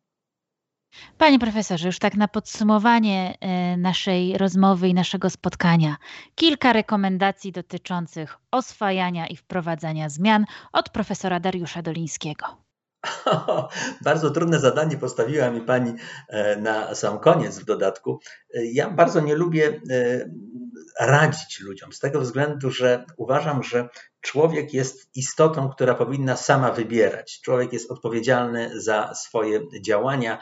Panie 1.18 1.38
profesorze, 1.38 1.86
już 1.86 1.99
tak 1.99 2.14
na 2.14 2.28
podsumowanie 2.28 3.38
e, 3.41 3.76
naszej 3.76 4.38
rozmowy 4.38 4.88
i 4.88 4.95
naszego 4.95 5.30
spotkania, 5.30 5.97
kilka 6.34 6.72
rekomendacji 6.72 7.53
dotyczących 7.53 8.36
oswajania 8.51 9.26
i 9.26 9.36
wprowadzania 9.36 10.09
zmian 10.09 10.45
od 10.72 10.91
profesora 10.91 11.41
Dariusza 11.41 11.82
Dolińskiego. 11.82 12.47
Bardzo 14.05 14.30
trudne 14.30 14.61
zadanie 14.61 14.97
postawiła 14.97 15.51
mi 15.51 15.61
pani 15.61 15.95
e, 16.28 16.57
na 16.57 16.95
sam 16.95 17.18
koniec 17.18 17.59
w 17.59 17.64
dodatku. 17.64 18.20
E, 18.55 18.64
ja 18.64 18.91
bardzo 18.91 19.20
nie 19.20 19.34
lubię 19.34 19.80
radzić 21.01 21.61
ludziom, 21.61 21.93
z 21.93 21.99
tego 21.99 22.20
względu, 22.20 22.70
że 22.70 23.05
uważam, 23.16 23.62
że 23.62 23.88
człowiek 24.20 24.74
jest 24.74 25.16
istotą, 25.16 25.68
która 25.68 25.95
powinna 25.95 26.36
sama 26.36 26.72
wybierać. 26.72 27.41
Człowiek 27.45 27.72
jest 27.72 27.91
odpowiedzialny 27.91 28.80
za 28.80 29.14
swoje 29.14 29.61
działania, 29.84 30.38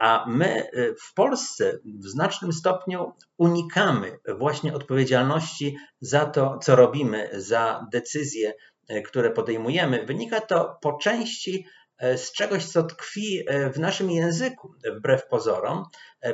a 0.00 0.24
my 0.28 0.46
e, 0.46 0.94
w 0.94 1.14
Polsce 1.14 1.78
w 1.84 2.06
znacznym 2.06 2.52
stopniu 2.52 3.12
unikamy 3.38 4.18
właśnie 4.38 4.74
odpowiedzialności 4.74 5.76
za 6.00 6.26
to, 6.26 6.58
co 6.58 6.76
robimy, 6.76 7.30
za 7.32 7.86
decyzje, 7.92 8.54
e, 8.88 9.02
które 9.02 9.30
podejmujemy. 9.30 10.06
Wynika 10.06 10.40
to 10.40 10.78
po 10.82 10.92
części 10.92 11.66
z 12.16 12.32
czegoś, 12.32 12.64
co 12.64 12.82
tkwi 12.82 13.44
w 13.74 13.78
naszym 13.78 14.10
języku, 14.10 14.74
wbrew 14.96 15.28
pozorom, 15.28 15.84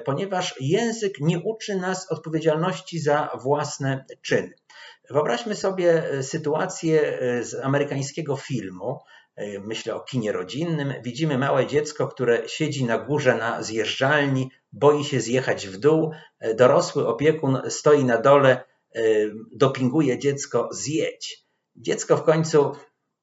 ponieważ 0.05 0.55
język 0.61 1.20
nie 1.20 1.39
uczy 1.39 1.76
nas 1.76 2.12
odpowiedzialności 2.12 2.99
za 2.99 3.31
własne 3.43 4.05
czyny. 4.22 4.55
Wyobraźmy 5.11 5.57
sobie 5.57 6.03
sytuację 6.22 7.18
z 7.43 7.55
amerykańskiego 7.55 8.37
filmu, 8.37 8.99
E, 8.99 9.18
myślę 9.64 9.95
o 9.95 10.01
kinie 10.01 10.32
rodzinnym, 10.32 10.95
widzimy 11.03 11.39
małe 11.39 11.66
dziecko, 11.66 12.09
które 12.09 12.49
siedzi 12.49 12.84
na 12.84 12.99
górze 12.99 13.36
na 13.36 13.62
zjeżdżalni, 13.62 14.51
boi 14.72 15.05
się 15.05 15.20
zjechać 15.20 15.66
w 15.68 15.76
dół. 15.76 16.12
E, 16.41 16.55
dorosły 16.55 17.09
opiekun 17.09 17.61
stoi 17.68 18.05
na 18.05 18.20
dole, 18.20 18.64
e, 18.95 19.01
dopinguje 19.53 20.18
dziecko 20.18 20.68
zjedź. 20.72 21.47
Dziecko 21.76 22.16
w 22.16 22.22
końcu 22.22 22.72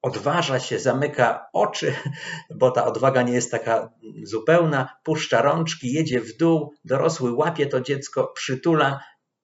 odważa 0.01 0.59
się, 0.59 0.79
zamyka 0.79 1.45
oczy, 1.53 1.95
bo 2.59 2.71
ta 2.71 2.85
odwaga 2.85 3.21
nie 3.21 3.33
jest 3.33 3.51
taka 3.51 3.93
zupełna, 4.23 4.97
puszcza 5.03 5.41
rączki, 5.41 5.93
jedzie 5.93 6.21
w 6.21 6.37
dół, 6.37 6.73
dorosły 6.85 7.33
łapie 7.33 7.65
to 7.65 7.81
dziecko, 7.81 8.27
przytula 8.35 8.99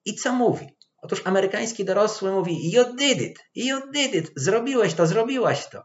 i 0.06 0.16
co 0.16 0.34
mówi? 0.34 0.68
Otóż 1.02 1.22
amerykański 1.26 1.86
dorosły 1.86 2.32
mówi: 2.32 2.72
You 2.72 2.96
did 2.96 3.22
it, 3.22 3.40
you 3.56 3.78
did 3.94 4.16
it, 4.16 4.32
zrobiłeś 4.36 4.94
to, 4.94 5.08
zrobiłaś 5.08 5.70
to 5.70 5.84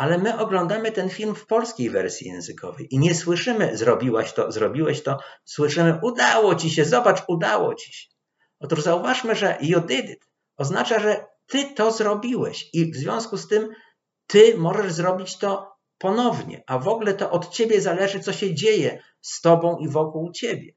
ale 0.00 0.18
my 0.18 0.38
oglądamy 0.38 0.92
ten 0.92 1.08
film 1.08 1.34
w 1.34 1.46
polskiej 1.46 1.90
wersji 1.90 2.28
językowej 2.28 2.94
i 2.94 2.98
nie 2.98 3.14
słyszymy 3.14 3.76
zrobiłaś 3.76 4.32
to, 4.32 4.52
zrobiłeś 4.52 5.02
to, 5.02 5.18
słyszymy 5.44 5.98
udało 6.02 6.54
ci 6.54 6.70
się, 6.70 6.84
zobacz, 6.84 7.22
udało 7.28 7.74
ci 7.74 7.92
się. 7.92 8.08
Otóż 8.60 8.82
zauważmy, 8.82 9.34
że 9.34 9.58
you 9.60 9.80
did 9.80 10.10
it 10.10 10.26
oznacza, 10.56 11.00
że 11.00 11.26
ty 11.46 11.74
to 11.74 11.90
zrobiłeś 11.90 12.70
i 12.72 12.92
w 12.92 12.96
związku 12.96 13.36
z 13.36 13.48
tym 13.48 13.68
ty 14.26 14.58
możesz 14.58 14.92
zrobić 14.92 15.38
to 15.38 15.72
ponownie, 15.98 16.62
a 16.66 16.78
w 16.78 16.88
ogóle 16.88 17.14
to 17.14 17.30
od 17.30 17.50
ciebie 17.50 17.80
zależy, 17.80 18.20
co 18.20 18.32
się 18.32 18.54
dzieje 18.54 19.02
z 19.20 19.40
tobą 19.40 19.78
i 19.78 19.88
wokół 19.88 20.32
ciebie. 20.32 20.72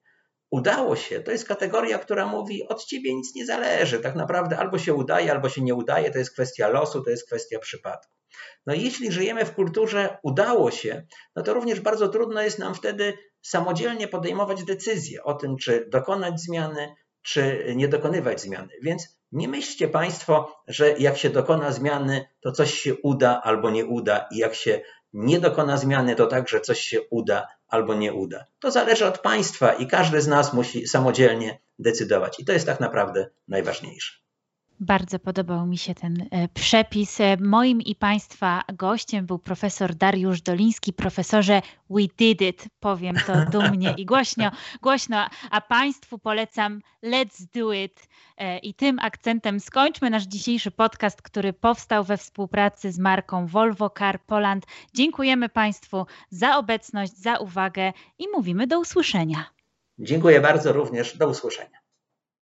udało 0.50 0.96
się, 0.96 1.20
to 1.20 1.32
jest 1.32 1.48
kategoria, 1.48 2.00
która 2.00 2.26
mówi, 2.26 2.68
od 2.68 2.86
ciebie 2.86 3.16
nic 3.16 3.36
nie 3.36 3.46
zależy. 3.46 4.00
Tak 4.00 4.16
naprawdę 4.16 4.58
albo 4.58 4.78
się 4.78 4.94
udaje, 4.94 5.32
albo 5.32 5.50
się 5.50 5.62
nie 5.62 5.76
udaje, 5.76 6.12
to 6.12 6.18
jest 6.18 6.34
kwestia 6.34 6.68
losu, 6.68 7.04
to 7.04 7.10
jest 7.10 7.28
kwestia 7.28 7.60
przypadku. 7.60 8.23
No 8.66 8.74
jeśli 8.74 9.12
żyjemy 9.12 9.46
w 9.46 9.56
kulturze 9.56 10.18
udało 10.24 10.72
się, 10.72 11.06
no 11.36 11.44
to 11.44 11.54
również 11.54 11.80
bardzo 11.80 12.10
trudno 12.10 12.42
jest 12.42 12.60
nam 12.60 12.76
wtedy 12.76 13.18
samodzielnie 13.42 14.08
podejmować 14.08 14.64
decyzje 14.64 15.24
o 15.24 15.34
tym, 15.34 15.58
czy 15.58 15.88
dokonać 15.90 16.42
zmiany, 16.42 16.96
czy 17.22 17.66
nie 17.76 17.88
dokonywać 17.88 18.42
zmiany. 18.42 18.70
Więc 18.82 19.18
nie 19.32 19.48
myślcie 19.48 19.88
Państwo, 19.88 20.56
że 20.68 20.92
jak 21.00 21.18
się 21.18 21.30
dokona 21.30 21.72
zmiany, 21.72 22.26
to 22.42 22.52
coś 22.52 22.74
się 22.74 22.96
uda 22.96 23.42
albo 23.44 23.70
nie 23.70 23.86
uda, 23.86 24.28
i 24.32 24.38
jak 24.38 24.56
się 24.56 24.82
nie 25.14 25.40
dokona 25.40 25.78
zmiany, 25.78 26.16
to 26.16 26.28
także 26.28 26.62
coś 26.62 26.80
się 26.80 27.02
uda 27.02 27.48
albo 27.68 27.94
nie 27.94 28.14
uda. 28.14 28.46
To 28.60 28.72
zależy 28.72 29.06
od 29.06 29.20
państwa 29.20 29.74
i 29.74 29.88
każdy 29.88 30.22
z 30.22 30.28
nas 30.28 30.54
musi 30.54 30.88
samodzielnie 30.88 31.60
decydować. 31.80 32.40
I 32.40 32.46
to 32.46 32.54
jest 32.54 32.66
tak 32.66 32.80
naprawdę 32.80 33.30
najważniejsze. 33.48 34.23
Bardzo 34.80 35.20
podobał 35.20 35.68
mi 35.68 35.78
się 35.78 35.96
ten 35.96 36.28
e, 36.32 36.48
przepis. 36.48 37.22
E, 37.22 37.38
moim 37.38 37.82
i 37.82 37.96
Państwa 37.96 38.64
gościem 38.74 39.26
był 39.26 39.40
profesor 39.40 39.96
Dariusz 39.96 40.42
Doliński. 40.42 40.94
Profesorze, 40.94 41.62
we 41.90 42.02
did 42.18 42.42
it. 42.42 42.68
Powiem 42.80 43.16
to 43.28 43.34
dumnie 43.52 43.94
i 43.98 44.06
głośno, 44.06 44.52
głośno. 44.82 45.30
A 45.52 45.62
Państwu 45.62 46.20
polecam 46.20 46.82
let's 47.04 47.46
do 47.54 47.74
it. 47.74 48.08
E, 48.38 48.58
I 48.58 48.74
tym 48.74 49.00
akcentem 49.00 49.60
skończmy 49.60 50.10
nasz 50.10 50.24
dzisiejszy 50.24 50.72
podcast, 50.72 51.22
który 51.22 51.54
powstał 51.54 52.04
we 52.04 52.18
współpracy 52.18 52.92
z 52.92 53.00
marką 53.00 53.48
Volvo 53.48 53.90
Car 53.90 54.22
Poland. 54.22 54.66
Dziękujemy 54.94 55.50
Państwu 55.50 56.06
za 56.30 56.58
obecność, 56.58 57.18
za 57.18 57.38
uwagę 57.38 57.94
i 58.20 58.28
mówimy 58.34 58.68
do 58.68 58.80
usłyszenia. 58.80 59.46
Dziękuję 60.00 60.42
bardzo 60.42 60.74
również. 60.74 61.18
Do 61.18 61.30
usłyszenia. 61.30 61.83